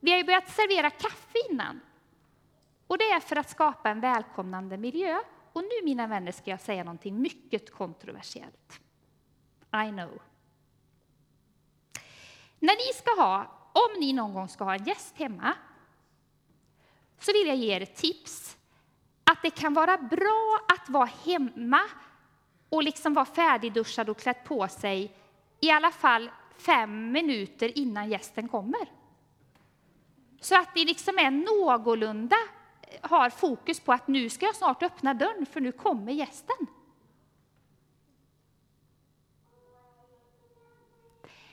Vi 0.00 0.10
har 0.10 0.18
ju 0.18 0.24
börjat 0.24 0.48
servera 0.48 0.90
kaffe 0.90 1.38
innan. 1.50 1.80
Och 2.86 2.98
det 2.98 3.04
är 3.04 3.20
för 3.20 3.36
att 3.36 3.50
skapa 3.50 3.90
en 3.90 4.00
välkomnande 4.00 4.76
miljö. 4.76 5.18
Och 5.54 5.62
nu, 5.62 5.84
mina 5.84 6.06
vänner, 6.06 6.32
ska 6.32 6.50
jag 6.50 6.60
säga 6.60 6.84
någonting 6.84 7.22
mycket 7.22 7.72
kontroversiellt. 7.72 8.80
I 9.86 9.88
know. 9.90 10.22
När 12.58 12.76
ni 12.76 12.94
ska 12.94 13.22
ha, 13.22 13.46
om 13.72 14.00
ni 14.00 14.12
någon 14.12 14.34
gång 14.34 14.48
ska 14.48 14.64
ha 14.64 14.74
en 14.74 14.84
gäst 14.84 15.16
hemma, 15.16 15.54
så 17.18 17.32
vill 17.32 17.46
jag 17.46 17.56
ge 17.56 17.76
er 17.76 17.80
ett 17.80 17.96
tips. 17.96 18.56
Att 19.24 19.42
det 19.42 19.50
kan 19.50 19.74
vara 19.74 19.98
bra 19.98 20.58
att 20.68 20.88
vara 20.88 21.10
hemma 21.24 21.80
och 22.68 22.82
liksom 22.82 23.14
vara 23.14 23.24
färdigduschad 23.24 24.08
och 24.08 24.18
klätt 24.18 24.44
på 24.44 24.68
sig 24.68 25.16
i 25.60 25.70
alla 25.70 25.90
fall 25.90 26.30
fem 26.56 27.12
minuter 27.12 27.78
innan 27.78 28.10
gästen 28.10 28.48
kommer. 28.48 28.88
Så 30.40 30.58
att 30.58 30.74
ni 30.74 30.84
liksom 30.84 31.18
är 31.18 31.30
någorlunda 31.30 32.36
har 33.02 33.30
fokus 33.30 33.80
på 33.80 33.92
att 33.92 34.08
nu 34.08 34.30
ska 34.30 34.46
jag 34.46 34.56
snart 34.56 34.82
öppna 34.82 35.14
dörren 35.14 35.46
för 35.46 35.60
nu 35.60 35.72
kommer 35.72 36.12
gästen. 36.12 36.66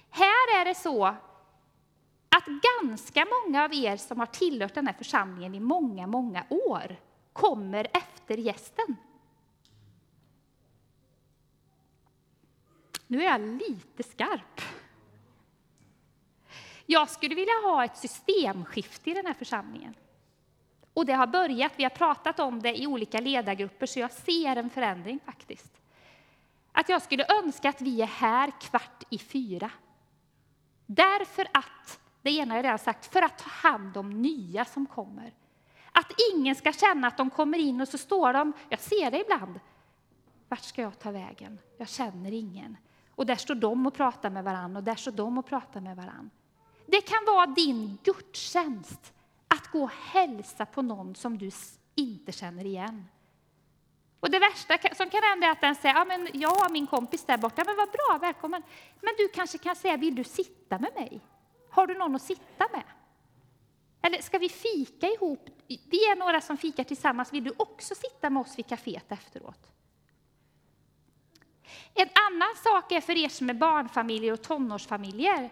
Här 0.09 0.61
är 0.61 0.65
det 0.65 0.75
så 0.75 1.05
att 2.29 2.45
ganska 2.81 3.25
många 3.25 3.63
av 3.63 3.73
er 3.73 3.97
som 3.97 4.19
har 4.19 4.25
tillhört 4.25 4.73
den 4.73 4.87
här 4.87 4.93
församlingen 4.93 5.55
i 5.55 5.59
många, 5.59 6.07
många 6.07 6.45
år 6.49 6.99
kommer 7.33 7.87
efter 7.93 8.37
gästen. 8.37 8.95
Nu 13.07 13.23
är 13.23 13.25
jag 13.25 13.41
lite 13.41 14.03
skarp. 14.03 14.61
Jag 16.85 17.09
skulle 17.09 17.35
vilja 17.35 17.53
ha 17.63 17.85
ett 17.85 17.97
systemskifte 17.97 19.09
i 19.09 19.13
den 19.13 19.25
här 19.25 19.33
församlingen. 19.33 19.93
Och 20.93 21.05
det 21.05 21.13
har 21.13 21.27
börjat, 21.27 21.71
vi 21.75 21.83
har 21.83 21.89
pratat 21.89 22.39
om 22.39 22.61
det 22.61 22.81
i 22.81 22.87
olika 22.87 23.19
ledargrupper, 23.19 23.85
så 23.85 23.99
jag 23.99 24.11
ser 24.11 24.55
en 24.55 24.69
förändring 24.69 25.19
faktiskt. 25.25 25.81
Att 26.71 26.89
jag 26.89 27.01
skulle 27.01 27.25
önska 27.43 27.69
att 27.69 27.81
vi 27.81 28.01
är 28.01 28.05
här 28.05 28.51
kvart 28.61 29.03
i 29.09 29.17
fyra. 29.17 29.71
Därför 30.85 31.47
att, 31.53 31.99
det 32.21 32.31
ena 32.31 32.53
har 32.53 32.57
jag 32.57 32.65
redan 32.65 32.79
sagt, 32.79 33.13
för 33.13 33.21
att 33.21 33.37
ta 33.37 33.49
hand 33.49 33.97
om 33.97 34.21
nya 34.21 34.65
som 34.65 34.85
kommer. 34.85 35.33
Att 35.91 36.13
ingen 36.33 36.55
ska 36.55 36.71
känna 36.73 37.07
att 37.07 37.17
de 37.17 37.29
kommer 37.29 37.57
in 37.57 37.81
och 37.81 37.87
så 37.87 37.97
står 37.97 38.33
de, 38.33 38.53
jag 38.69 38.79
ser 38.79 39.11
det 39.11 39.21
ibland, 39.21 39.59
vart 40.47 40.63
ska 40.63 40.81
jag 40.81 40.99
ta 40.99 41.11
vägen? 41.11 41.59
Jag 41.77 41.89
känner 41.89 42.31
ingen. 42.31 42.77
Och 43.15 43.25
där 43.25 43.35
står 43.35 43.55
de 43.55 43.87
och 43.87 43.93
pratar 43.93 44.29
med 44.29 44.43
varann 44.43 44.77
och 44.77 44.83
där 44.83 44.95
står 44.95 45.11
de 45.11 45.37
och 45.37 45.45
pratar 45.45 45.81
med 45.81 45.95
varann. 45.95 46.29
Det 46.85 47.01
kan 47.01 47.25
vara 47.27 47.45
din 47.45 47.97
gudstjänst 48.03 49.13
att 49.55 49.67
gå 49.67 49.83
och 49.83 49.91
hälsa 49.91 50.65
på 50.65 50.81
någon 50.81 51.15
som 51.15 51.37
du 51.37 51.51
inte 51.95 52.31
känner 52.31 52.65
igen. 52.65 53.05
Och 54.19 54.31
det 54.31 54.39
värsta 54.39 54.77
som 54.95 55.09
kan 55.09 55.23
hända 55.23 55.47
är 55.47 55.51
att 55.51 55.61
den 55.61 55.75
säger, 55.75 55.95
ja 55.95 56.05
men 56.05 56.27
jag 56.33 56.49
har 56.49 56.69
min 56.69 56.87
kompis 56.87 57.25
där 57.25 57.37
borta, 57.37 57.63
men 57.65 57.75
vad 57.75 57.89
bra, 57.89 58.17
välkommen. 58.21 58.63
Men 59.01 59.13
du 59.17 59.27
kanske 59.27 59.57
kan 59.57 59.75
säga, 59.75 59.97
vill 59.97 60.15
du 60.15 60.23
sitta 60.23 60.79
med 60.79 60.93
mig? 60.95 61.21
Har 61.69 61.87
du 61.87 61.97
någon 61.97 62.15
att 62.15 62.21
sitta 62.21 62.67
med? 62.71 62.83
Eller 64.01 64.21
ska 64.21 64.37
vi 64.37 64.49
fika 64.49 65.07
ihop? 65.07 65.49
Vi 65.67 66.05
är 66.11 66.15
några 66.15 66.41
som 66.41 66.57
fikar 66.57 66.83
tillsammans, 66.83 67.33
vill 67.33 67.43
du 67.43 67.53
också 67.57 67.95
sitta 67.95 68.29
med 68.29 68.41
oss 68.41 68.57
vid 68.57 68.65
kaféet 68.65 69.11
efteråt? 69.11 69.71
En 71.93 72.09
annan 72.27 72.55
sak 72.63 72.91
är 72.91 73.01
för 73.01 73.17
er 73.17 73.29
som 73.29 73.49
är 73.49 73.53
barnfamiljer 73.53 74.33
och 74.33 74.41
tonårsfamiljer. 74.41 75.49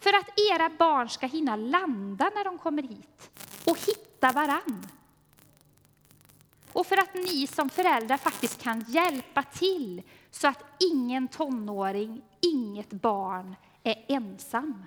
För 0.00 0.12
att 0.12 0.40
era 0.52 0.68
barn 0.78 1.08
ska 1.08 1.26
hinna 1.26 1.56
landa 1.56 2.30
när 2.34 2.44
de 2.44 2.58
kommer 2.58 2.82
hit 2.82 3.30
och 3.66 3.78
hitta 3.78 4.32
varann. 4.32 4.86
Och 6.72 6.86
för 6.86 6.96
att 6.96 7.14
ni 7.14 7.46
som 7.46 7.68
föräldrar 7.68 8.16
faktiskt 8.16 8.62
kan 8.62 8.80
hjälpa 8.88 9.42
till 9.42 10.02
så 10.30 10.48
att 10.48 10.64
ingen 10.92 11.28
tonåring, 11.28 12.22
inget 12.40 12.90
barn 12.90 13.56
är 13.82 14.04
ensam. 14.08 14.84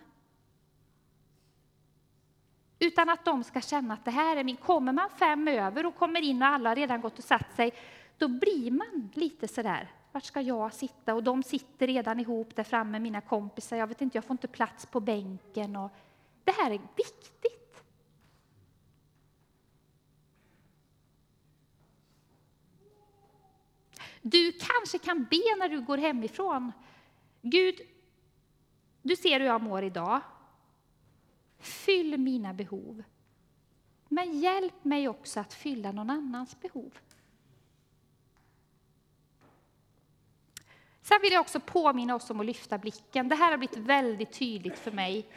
Utan 2.80 3.10
att 3.10 3.26
de 3.26 3.44
ska 3.44 3.62
känna 3.62 3.94
att 3.94 4.06
det 4.06 4.12
här 4.12 4.38
är 4.38 4.44
min... 4.44 4.58
Kommer 4.58 4.94
man 4.94 5.10
fem 5.20 5.48
över 5.48 5.86
och 5.86 5.96
kommer 5.96 6.22
in 6.22 6.42
och 6.42 6.48
alla 6.48 6.70
har 6.70 6.76
redan 6.76 7.02
gått 7.02 7.18
och 7.18 7.24
satt 7.24 7.56
sig, 7.56 7.74
då 8.18 8.28
blir 8.28 8.72
man 8.72 9.10
lite 9.14 9.48
sådär, 9.48 9.92
vart 10.12 10.24
ska 10.24 10.42
jag 10.42 10.74
sitta? 10.74 11.14
Och 11.14 11.24
de 11.24 11.44
sitter 11.44 11.88
redan 11.88 12.20
ihop 12.20 12.56
där 12.56 12.64
framme, 12.64 13.00
mina 13.00 13.22
kompisar. 13.22 13.78
Jag 13.78 13.88
vet 13.88 14.02
inte, 14.02 14.18
jag 14.18 14.26
får 14.26 14.34
inte 14.34 14.48
plats 14.48 14.86
på 14.86 15.00
bänken. 15.00 15.76
Och 15.76 15.92
det 16.44 16.52
här 16.52 16.72
är 16.72 16.82
viktigt. 16.96 17.84
Du 24.22 24.52
kanske 24.52 24.98
kan 24.98 25.24
be 25.24 25.56
när 25.60 25.70
du 25.70 25.82
går 25.82 25.98
hemifrån. 25.98 26.72
Gud, 27.42 27.76
du 29.02 29.16
ser 29.16 29.40
hur 29.40 29.48
jag 29.48 29.62
mår 29.62 29.84
idag. 29.84 30.22
Fyll 31.58 32.18
mina 32.18 32.54
behov. 32.54 33.04
Men 34.08 34.40
hjälp 34.40 34.84
mig 34.84 35.10
också 35.10 35.40
att 35.40 35.54
fylla 35.54 35.92
någon 35.92 36.10
annans 36.10 36.60
behov. 36.62 37.00
Sen 41.10 41.20
vill 41.22 41.34
jag 41.34 41.42
också 41.42 41.60
påminna 41.60 42.16
oss 42.16 42.30
om 42.30 42.40
att 42.40 42.46
lyfta 42.46 42.78
blicken. 42.78 43.30
Det 43.30 43.36
här 43.36 43.52
har 43.52 43.58
blivit 43.58 43.78
väldigt 43.78 44.32
tydligt 44.32 44.80
för 44.80 44.92
mig. 44.92 45.28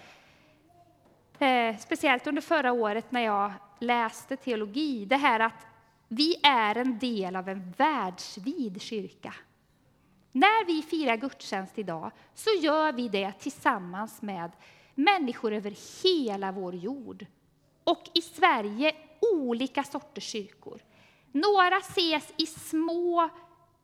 Eh, 1.39 1.79
speciellt 1.79 2.27
under 2.27 2.43
förra 2.43 2.73
året 2.73 3.13
när 3.13 3.21
jag 3.21 3.53
läste 3.79 4.37
teologi. 4.37 5.05
Det 5.05 5.17
här 5.17 5.41
att 5.41 5.67
vi 6.09 6.37
är 6.43 6.75
en 6.77 6.99
del 6.99 7.37
av 7.37 7.49
en 7.49 7.73
världsvid 7.77 8.83
kyrka. 8.83 9.35
När 10.33 10.67
vi 10.67 10.83
firar 10.83 11.17
gudstjänst 11.17 11.79
idag 11.79 12.11
så 12.35 12.51
gör 12.61 12.93
vi 12.93 13.09
det 13.09 13.33
tillsammans 13.33 14.23
med 14.23 14.51
människor 14.95 15.53
över 15.53 16.03
hela 16.03 16.53
vår 16.53 16.75
jord. 16.75 17.27
Och 17.85 18.11
i 18.15 18.23
Sverige 18.23 18.95
olika 19.21 19.85
sorters 19.85 20.25
kyrkor. 20.25 20.81
Några 21.33 21.77
ses 21.77 22.33
i 22.37 22.47
små 22.47 23.31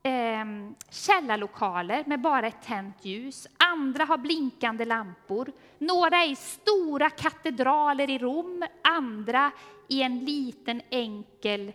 eh, 0.03 0.45
källarlokaler 0.91 2.05
med 2.07 2.21
bara 2.21 2.47
ett 2.47 2.63
tänt 2.63 3.05
ljus. 3.05 3.47
Andra 3.57 4.05
har 4.05 4.19
blinkande 4.19 4.85
lampor. 4.85 5.53
Några 5.79 6.17
är 6.17 6.31
i 6.31 6.37
stora 6.37 7.11
katedraler 7.11 8.11
i 8.11 8.19
Rom, 8.19 8.65
andra 8.83 9.53
i 9.89 10.03
en 10.03 10.25
liten 10.25 10.83
enkel 10.91 11.73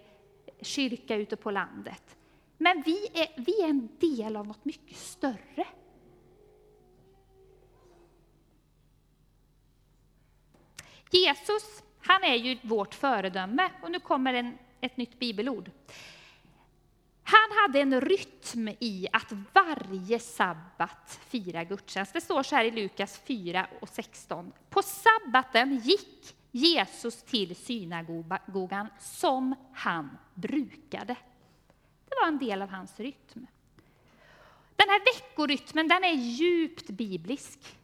kyrka 0.62 1.16
ute 1.16 1.36
på 1.36 1.52
landet. 1.52 2.16
Men 2.58 2.84
vi 2.86 3.08
är, 3.14 3.42
vi 3.42 3.62
är 3.62 3.70
en 3.70 3.90
del 4.00 4.36
av 4.36 4.48
något 4.48 4.66
mycket 4.66 4.98
större. 4.98 5.68
Jesus, 11.12 11.84
han 12.02 12.24
är 12.24 12.36
ju 12.36 12.58
vårt 12.62 12.94
föredöme. 12.94 13.72
Och 13.82 13.92
nu 13.92 14.00
kommer 14.00 14.34
en, 14.34 14.58
ett 14.82 14.98
nytt 14.98 15.20
bibelord. 15.20 15.72
Han 17.24 17.58
hade 17.62 17.80
en 17.80 18.02
rytm 18.02 18.68
i 18.80 19.08
att 19.14 19.32
varje 19.54 20.20
sabbat 20.20 21.20
fira 21.28 21.64
gudstjänst. 21.64 22.14
Det 22.14 22.22
står 22.22 22.44
så 22.44 22.56
här 22.56 22.66
i 22.66 22.72
Lukas 22.72 23.18
4 23.18 23.68
och 23.82 23.90
16. 23.90 24.52
På 24.70 24.82
sabbaten 24.82 25.78
gick 25.78 26.36
Jesus 26.52 27.24
till 27.24 27.56
synagogan 27.56 28.88
som 29.00 29.56
han 29.74 30.18
brukade. 30.34 31.16
Det 32.10 32.16
var 32.22 32.28
en 32.28 32.40
del 32.40 32.62
av 32.62 32.70
hans 32.70 33.00
rytm. 33.00 33.48
Den 34.76 34.90
här 34.90 35.14
veckorytmen 35.14 35.88
den 35.88 36.04
är 36.04 36.14
djupt 36.14 36.90
biblisk. 36.90 37.78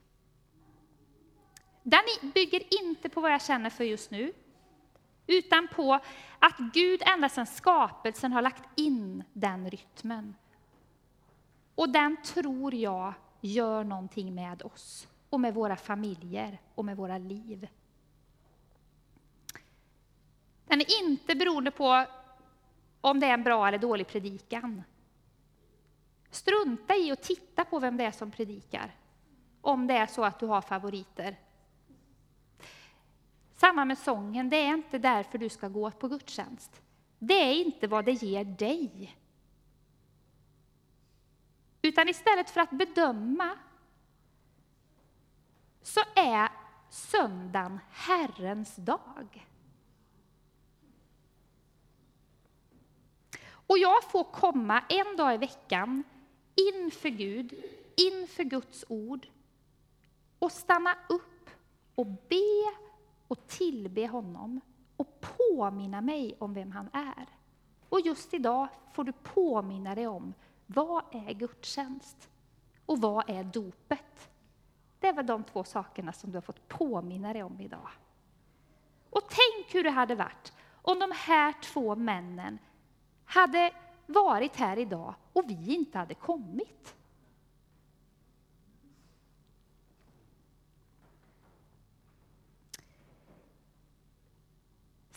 Den 1.84 2.32
bygger 2.34 2.82
inte 2.84 3.10
på 3.10 3.21
vad 3.21 3.32
jag 3.32 3.41
känner 3.41 3.69
för 3.69 3.84
just 3.84 4.12
nu, 4.12 4.34
utan 5.30 5.68
på 5.68 6.00
att 6.39 6.58
Gud 6.74 7.02
ända 7.06 7.30
sedan 7.30 7.46
skapelsen 7.46 8.34
har 8.34 8.42
lagt 8.42 8.80
in 8.80 9.24
den 9.34 9.70
rytmen. 9.70 10.36
Och 11.76 11.89
den 11.89 12.18
tror 12.24 12.74
jag 12.74 13.13
gör 13.42 13.84
någonting 13.84 14.36
med 14.36 14.62
oss 14.62 15.08
och 15.30 15.39
med 15.39 15.54
våra 15.54 15.76
familjer 15.76 16.62
och 16.76 16.86
med 16.86 16.98
våra 16.98 17.18
liv. 17.18 17.68
Den 20.68 20.82
är 20.82 21.02
inte 21.04 21.36
beroende 21.36 21.72
på 21.72 22.06
om 23.02 23.20
det 23.20 23.28
är 23.28 23.34
en 23.34 23.44
bra 23.44 23.68
eller 23.68 23.78
dålig 23.78 24.08
predikan. 24.08 24.84
Strunta 26.30 26.96
i 26.96 27.12
att 27.12 27.24
titta 27.24 27.65
på 27.65 27.80
vem 27.80 27.98
det 27.98 28.04
är 28.04 28.12
som 28.12 28.32
predikar, 28.32 28.96
om 29.62 29.88
det 29.88 29.94
är 29.94 30.08
så 30.08 30.24
att 30.24 30.39
du 30.39 30.46
har 30.46 30.62
favoriter. 30.62 31.36
Samma 33.60 33.86
med 33.86 33.98
sången, 33.98 34.50
det 34.50 34.58
är 34.58 34.74
inte 34.74 34.98
därför 34.98 35.38
du 35.38 35.50
ska 35.50 35.67
gå 35.67 35.91
på 35.91 36.08
gudstjänst. 36.08 36.82
Det 37.19 37.34
är 37.34 37.54
inte 37.54 37.88
vad 37.88 38.06
det 38.06 38.12
ger 38.12 38.43
dig. 38.43 39.17
Utan 41.82 42.10
istället 42.10 42.50
för 42.50 42.62
att 42.62 42.72
bedöma 42.72 43.58
så 45.82 46.00
är 46.15 46.50
söndagen 46.89 47.80
Herrens 47.89 48.76
dag. 48.76 49.48
Och 53.52 53.78
jag 53.78 54.04
får 54.04 54.24
komma 54.24 54.84
en 54.89 55.17
dag 55.17 55.34
i 55.34 55.38
veckan 55.38 56.04
inför 56.74 57.10
Gud, 57.10 57.63
inför 57.98 58.43
Guds 58.43 58.86
ord 58.88 59.28
och 60.39 60.52
stanna 60.52 60.98
upp 61.10 61.50
och 61.95 62.06
be 62.06 62.88
och 63.30 63.48
tillbe 63.48 64.08
honom 64.08 64.62
och 64.98 65.22
påminna 65.22 66.02
mig 66.02 66.36
om 66.39 66.54
vem 66.54 66.72
han 66.72 66.89
är. 66.94 67.28
Och 67.89 68.00
just 68.00 68.34
idag 68.34 68.68
får 68.94 69.04
du 69.04 69.12
påminna 69.12 69.96
dig 69.96 70.08
om 70.08 70.34
vad 70.65 71.04
är 71.12 71.34
gudstjänst 71.34 72.30
och 72.86 73.02
vad 73.02 73.30
är 73.30 73.44
dopet? 73.44 74.30
Det 75.00 75.08
är 75.08 75.13
väl 75.13 75.26
de 75.26 75.44
två 75.44 75.63
sakerna 75.63 76.13
som 76.13 76.32
du 76.32 76.38
har 76.38 76.42
fått 76.42 76.68
påminna 76.68 77.34
dig 77.34 77.44
om 77.44 77.60
idag. 77.62 77.89
Och 79.10 79.22
tänk 79.30 79.74
hur 79.74 79.84
det 79.84 79.89
hade 79.89 80.15
varit 80.15 80.54
om 80.82 81.00
de 81.00 81.12
här 81.15 81.54
två 81.62 81.96
männen 81.96 82.60
hade 83.26 83.72
varit 84.06 84.56
här 84.56 84.78
idag 84.78 85.13
och 85.34 85.44
vi 85.48 85.76
inte 85.76 85.98
hade 85.98 86.13
kommit. 86.13 86.96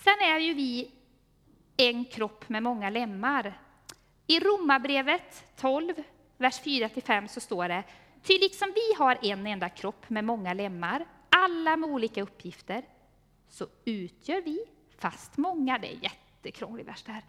Sen 0.05 0.21
är 0.21 0.39
ju 0.39 0.55
vi 0.55 0.91
en 1.77 2.05
kropp 2.05 2.49
med 2.49 2.63
många 2.63 2.91
lemmar. 2.91 3.61
I 4.27 4.41
Romarbrevet 4.41 5.57
12, 5.57 5.95
vers 6.37 6.61
4-5 6.61 7.27
så 7.27 7.41
står 7.41 7.69
det 7.69 7.85
Ty 8.23 8.39
liksom 8.39 8.73
vi 8.75 8.95
har 8.99 9.19
en 9.23 9.47
enda 9.47 9.69
kropp 9.69 10.11
med 10.11 10.25
många 10.25 10.55
lemmar, 10.55 11.07
alla 11.29 11.77
med 11.77 11.91
olika 11.91 12.23
uppgifter, 12.23 12.85
så 13.49 13.67
utgör 13.85 14.43
vi, 14.43 14.65
fast 14.99 15.37
många, 15.37 15.79
det 15.79 15.93
är 15.93 15.99
jättekrånglig 16.03 16.87
vers 16.87 17.03
det 17.03 17.13
här, 17.13 17.25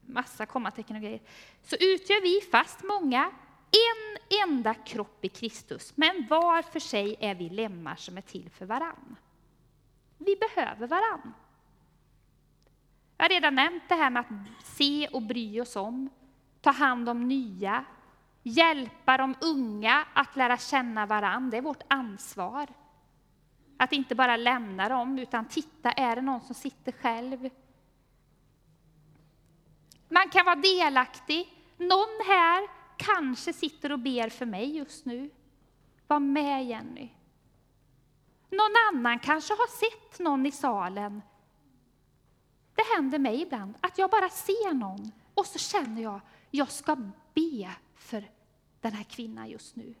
massa 0.00 0.46
kommatecken 0.46 0.96
och 0.96 1.02
grejer, 1.02 1.20
så 1.62 1.76
utgör 1.76 2.22
vi, 2.22 2.40
fast 2.50 2.84
många, 2.84 3.30
en 3.70 4.18
enda 4.48 4.74
kropp 4.74 5.24
i 5.24 5.28
Kristus, 5.28 5.92
men 5.96 6.26
var 6.30 6.62
för 6.62 6.80
sig 6.80 7.16
är 7.20 7.34
vi 7.34 7.48
lemmar 7.48 7.96
som 7.96 8.16
är 8.16 8.22
till 8.22 8.50
för 8.50 8.66
varann. 8.66 9.16
Vi 10.18 10.36
behöver 10.36 10.86
varann. 10.86 11.32
Jag 13.16 13.24
har 13.24 13.28
redan 13.28 13.54
nämnt 13.54 13.82
det 13.88 13.94
här 13.94 14.10
med 14.10 14.20
att 14.20 14.66
se 14.66 15.08
och 15.08 15.22
bry 15.22 15.60
oss 15.60 15.76
om, 15.76 16.10
ta 16.60 16.70
hand 16.70 17.08
om 17.08 17.28
nya, 17.28 17.84
hjälpa 18.42 19.16
de 19.16 19.34
unga 19.40 20.04
att 20.12 20.36
lära 20.36 20.56
känna 20.56 21.06
varann. 21.06 21.50
Det 21.50 21.56
är 21.56 21.62
vårt 21.62 21.82
ansvar. 21.88 22.66
Att 23.76 23.92
inte 23.92 24.14
bara 24.14 24.36
lämna 24.36 24.88
dem, 24.88 25.18
utan 25.18 25.44
titta, 25.44 25.92
är 25.92 26.16
det 26.16 26.22
någon 26.22 26.40
som 26.40 26.54
sitter 26.54 26.92
själv? 26.92 27.48
Man 30.08 30.28
kan 30.28 30.44
vara 30.44 30.56
delaktig. 30.56 31.52
Någon 31.76 32.26
här 32.26 32.68
kanske 32.96 33.52
sitter 33.52 33.92
och 33.92 33.98
ber 33.98 34.28
för 34.28 34.46
mig 34.46 34.76
just 34.76 35.06
nu. 35.06 35.30
Var 36.06 36.20
med 36.20 36.66
Jenny. 36.66 37.08
Någon 38.50 38.74
annan 38.92 39.18
kanske 39.18 39.52
har 39.52 39.68
sett 39.78 40.18
någon 40.18 40.46
i 40.46 40.52
salen. 40.52 41.22
Det 42.76 42.94
händer 42.96 43.18
mig 43.18 43.42
ibland 43.42 43.74
att 43.80 43.98
jag 43.98 44.10
bara 44.10 44.28
ser 44.28 44.74
någon 44.74 45.12
och 45.34 45.46
så 45.46 45.58
känner 45.58 46.02
jag, 46.02 46.20
jag 46.50 46.70
ska 46.70 46.96
be 47.34 47.70
för 47.94 48.30
den 48.80 48.92
här 48.92 49.04
kvinnan 49.04 49.48
just 49.48 49.76
nu. 49.76 49.94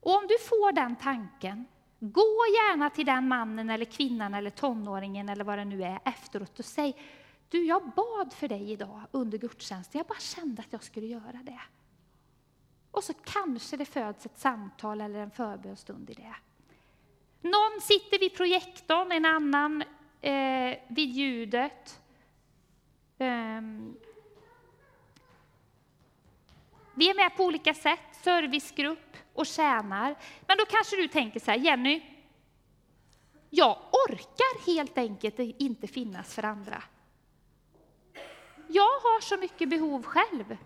Och 0.00 0.16
om 0.16 0.26
du 0.28 0.38
får 0.38 0.72
den 0.72 0.96
tanken, 0.96 1.64
gå 1.98 2.44
gärna 2.46 2.90
till 2.90 3.06
den 3.06 3.28
mannen 3.28 3.70
eller 3.70 3.84
kvinnan 3.84 4.34
eller 4.34 4.50
tonåringen 4.50 5.28
eller 5.28 5.44
vad 5.44 5.58
det 5.58 5.64
nu 5.64 5.82
är 5.82 6.00
efteråt 6.04 6.58
och 6.58 6.64
säg, 6.64 6.96
du 7.48 7.64
jag 7.64 7.90
bad 7.90 8.32
för 8.32 8.48
dig 8.48 8.70
idag 8.70 9.00
under 9.10 9.38
gudstjänsten, 9.38 9.98
jag 9.98 10.06
bara 10.06 10.18
kände 10.18 10.62
att 10.62 10.72
jag 10.72 10.82
skulle 10.82 11.06
göra 11.06 11.40
det. 11.42 11.60
Och 12.90 13.04
så 13.04 13.12
kanske 13.14 13.76
det 13.76 13.84
föds 13.84 14.26
ett 14.26 14.38
samtal 14.38 15.00
eller 15.00 15.18
en 15.18 15.30
förbönstund 15.30 16.10
i 16.10 16.14
det. 16.14 16.34
Någon 17.40 17.80
sitter 17.80 18.18
vid 18.18 18.34
projektorn, 18.36 19.12
en 19.12 19.24
annan 19.24 19.84
eh, 20.24 20.78
vid 20.88 21.10
ljudet. 21.10 22.00
Eh, 23.18 23.60
vi 26.94 27.10
är 27.10 27.14
med 27.14 27.36
på 27.36 27.44
olika 27.44 27.74
sätt, 27.74 28.00
servicegrupp 28.22 29.16
och 29.34 29.46
tjänar. 29.46 30.14
Men 30.46 30.58
då 30.58 30.64
kanske 30.64 30.96
du 30.96 31.08
tänker 31.08 31.40
så 31.40 31.50
här, 31.50 31.58
Jenny, 31.58 32.02
jag 33.50 33.78
orkar 34.08 34.74
helt 34.74 34.98
enkelt 34.98 35.38
inte 35.38 35.86
finnas 35.86 36.34
för 36.34 36.42
andra. 36.42 36.82
Jag 38.68 38.82
har 38.82 39.20
så 39.20 39.36
mycket 39.36 39.68
behov 39.68 40.02
själv. 40.02 40.56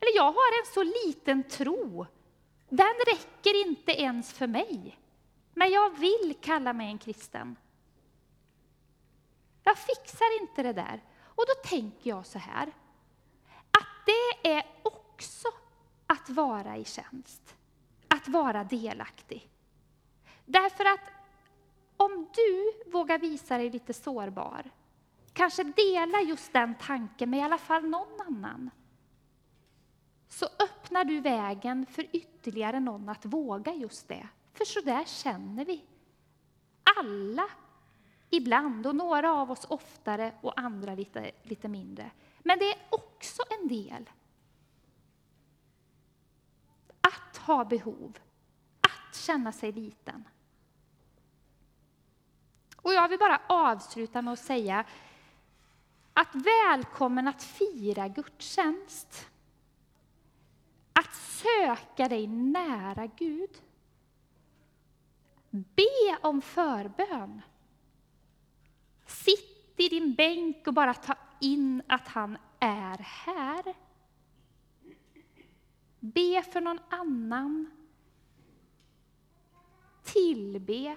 Eller 0.00 0.16
jag 0.16 0.32
har 0.32 0.60
en 0.60 0.74
så 0.74 0.82
liten 0.82 1.42
tro. 1.42 2.06
Den 2.68 2.94
räcker 3.06 3.66
inte 3.66 3.92
ens 3.92 4.32
för 4.32 4.46
mig. 4.46 4.98
Men 5.54 5.70
jag 5.70 5.98
vill 5.98 6.36
kalla 6.40 6.72
mig 6.72 6.86
en 6.86 6.98
kristen. 6.98 7.56
Jag 9.64 9.78
fixar 9.78 10.40
inte 10.40 10.62
det 10.62 10.72
där. 10.72 11.02
Och 11.24 11.44
då 11.46 11.68
tänker 11.68 12.10
jag 12.10 12.26
så 12.26 12.38
här, 12.38 12.72
att 13.70 14.06
det 14.06 14.50
är 14.50 14.64
också 14.82 15.48
att 16.06 16.30
vara 16.30 16.76
i 16.76 16.84
tjänst, 16.84 17.56
att 18.08 18.28
vara 18.28 18.64
delaktig. 18.64 19.50
Därför 20.44 20.84
att 20.84 21.10
om 21.96 22.28
du 22.34 22.72
vågar 22.90 23.18
visa 23.18 23.58
dig 23.58 23.70
lite 23.70 23.92
sårbar, 23.92 24.70
kanske 25.32 25.64
dela 25.64 26.20
just 26.20 26.52
den 26.52 26.74
tanken 26.74 27.30
med 27.30 27.40
i 27.40 27.42
alla 27.42 27.58
fall 27.58 27.88
någon 27.88 28.20
annan, 28.20 28.70
så 30.28 30.46
öppnar 30.58 31.04
du 31.04 31.20
vägen 31.20 31.86
för 31.86 32.06
ytterligare 32.12 32.80
någon 32.80 33.08
att 33.08 33.24
våga 33.24 33.74
just 33.74 34.08
det. 34.08 34.28
För 34.52 34.64
så 34.64 34.80
där 34.80 35.04
känner 35.04 35.64
vi. 35.64 35.84
Alla 36.96 37.48
ibland, 38.36 38.86
och 38.86 38.96
några 38.96 39.32
av 39.32 39.50
oss 39.50 39.66
oftare 39.68 40.32
och 40.40 40.60
andra 40.60 40.94
lite, 40.94 41.30
lite 41.42 41.68
mindre. 41.68 42.10
Men 42.38 42.58
det 42.58 42.64
är 42.64 42.78
också 42.90 43.42
en 43.60 43.68
del 43.68 44.10
att 47.00 47.36
ha 47.36 47.64
behov, 47.64 48.18
att 48.80 49.16
känna 49.16 49.52
sig 49.52 49.72
liten. 49.72 50.24
Och 52.76 52.94
jag 52.94 53.08
vill 53.08 53.18
bara 53.18 53.40
avsluta 53.46 54.22
med 54.22 54.32
att 54.32 54.38
säga 54.38 54.84
att 56.12 56.34
välkommen 56.34 57.28
att 57.28 57.42
fira 57.42 58.08
gudstjänst. 58.08 59.30
Att 60.92 61.14
söka 61.14 62.08
dig 62.08 62.26
nära 62.26 63.06
Gud. 63.06 63.50
Be 65.50 66.18
om 66.22 66.42
förbön. 66.42 67.42
Sitt 69.76 69.92
i 69.92 70.00
din 70.00 70.14
bänk 70.14 70.66
och 70.66 70.74
bara 70.74 70.94
ta 70.94 71.14
in 71.40 71.82
att 71.88 72.08
han 72.08 72.38
är 72.60 72.98
här. 72.98 73.74
Be 76.00 76.42
för 76.42 76.60
någon 76.60 76.78
annan. 76.88 77.70
Tillbe. 80.02 80.96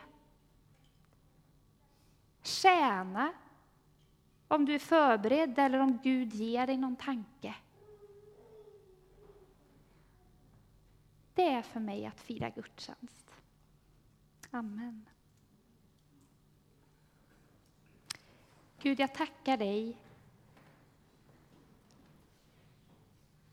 Tjäna. 2.43 3.33
Om 4.47 4.65
du 4.65 4.75
är 4.75 4.79
förberedd 4.79 5.59
eller 5.59 5.79
om 5.79 5.99
Gud 6.03 6.33
ger 6.33 6.67
dig 6.67 6.77
någon 6.77 6.95
tanke. 6.95 7.55
Det 11.33 11.49
är 11.49 11.61
för 11.61 11.79
mig 11.79 12.05
att 12.05 12.21
fira 12.21 12.49
gudstjänst. 12.49 13.33
Amen. 14.51 15.05
Gud, 18.87 18.99
jag 18.99 19.13
tackar 19.13 19.57
dig 19.57 19.97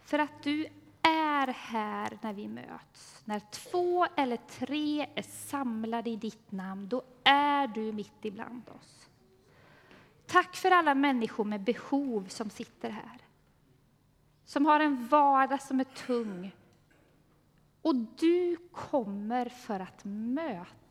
för 0.01 0.18
att 0.18 0.42
du 0.42 0.66
är 1.03 1.47
här 1.47 2.18
när 2.23 2.33
vi 2.33 2.49
möts. 2.49 3.23
När 3.25 3.40
två 3.40 4.07
eller 4.16 4.37
tre 4.37 5.07
är 5.14 5.23
samlade 5.23 6.11
i 6.11 6.16
ditt 6.16 6.53
namn, 6.53 6.88
då 6.88 7.03
är 7.25 7.66
du 7.66 7.92
mitt 7.92 8.25
ibland 8.25 8.62
oss. 8.68 9.09
Tack 10.27 10.57
för 10.57 10.70
alla 10.70 10.94
människor 10.94 11.44
med 11.44 11.61
behov 11.61 12.29
som 12.29 12.51
sitter 12.51 12.90
här. 12.90 13.18
Som 14.44 14.66
har 14.66 14.81
en 14.81 15.09
vardag 15.09 15.62
som 15.62 15.81
är 15.81 15.85
tung. 15.85 16.55
Och 17.82 17.95
du 17.95 18.57
kommer 18.72 19.49
för 19.49 19.80
att 19.80 20.05
möta. 20.05 20.84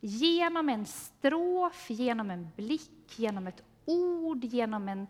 Genom 0.00 0.68
en 0.68 0.86
strof, 0.86 1.90
genom 1.90 2.30
en 2.30 2.48
blick, 2.56 3.18
genom 3.18 3.46
ett 3.46 3.62
ord, 3.84 4.44
genom, 4.44 4.88
en, 4.88 5.06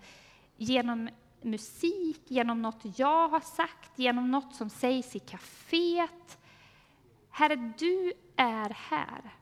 genom 0.56 1.08
musik, 1.42 2.20
genom 2.26 2.62
något 2.62 2.98
jag 2.98 3.28
har 3.28 3.40
sagt, 3.40 3.98
genom 3.98 4.30
något 4.30 4.54
som 4.54 4.70
sägs 4.70 5.16
i 5.16 5.18
kaféet. 5.18 6.38
Herre, 7.30 7.72
du 7.78 8.12
är 8.36 8.70
här. 8.70 9.34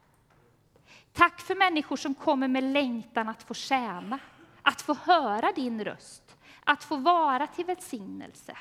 Tack 1.12 1.40
för 1.40 1.54
människor 1.54 1.96
som 1.96 2.14
kommer 2.14 2.48
med 2.48 2.64
längtan 2.64 3.28
att 3.28 3.42
få 3.42 3.54
tjäna, 3.54 4.18
att 4.62 4.82
få 4.82 4.94
höra 4.94 5.52
din 5.52 5.84
röst, 5.84 6.36
att 6.64 6.84
få 6.84 6.96
vara 6.96 7.46
till 7.46 7.64
välsignelse. 7.64 8.56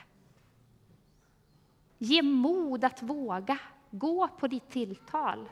Ge 1.98 2.22
mod 2.22 2.84
att 2.84 3.02
våga 3.02 3.58
gå 3.92 4.28
på 4.28 4.48
ditt 4.48 4.70
tilltal. 4.70 5.50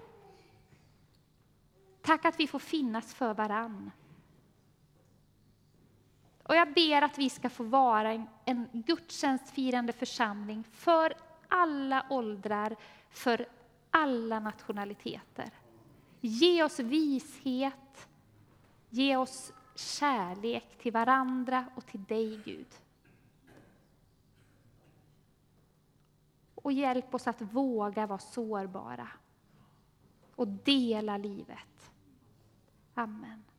Tack 2.01 2.25
att 2.25 2.39
vi 2.39 2.47
får 2.47 2.59
finnas 2.59 3.13
för 3.13 3.33
varann. 3.33 3.91
Och 6.43 6.55
jag 6.55 6.73
ber 6.73 7.01
att 7.01 7.17
vi 7.17 7.29
ska 7.29 7.49
få 7.49 7.63
vara 7.63 8.11
en, 8.11 8.27
en 8.45 8.67
gudstjänstfirande 8.73 9.93
församling 9.93 10.63
för 10.71 11.13
alla 11.47 12.05
åldrar, 12.09 12.75
för 13.09 13.45
alla 13.91 14.39
nationaliteter. 14.39 15.49
Ge 16.21 16.63
oss 16.63 16.79
vishet, 16.79 18.07
ge 18.89 19.17
oss 19.17 19.53
kärlek 19.75 20.77
till 20.77 20.91
varandra 20.91 21.65
och 21.75 21.85
till 21.85 22.03
dig, 22.03 22.41
Gud. 22.45 22.67
Och 26.55 26.71
hjälp 26.71 27.13
oss 27.13 27.27
att 27.27 27.41
våga 27.41 28.07
vara 28.07 28.19
sårbara 28.19 29.07
och 30.35 30.47
dela 30.47 31.17
livet. 31.17 31.90
Amen. 32.97 33.50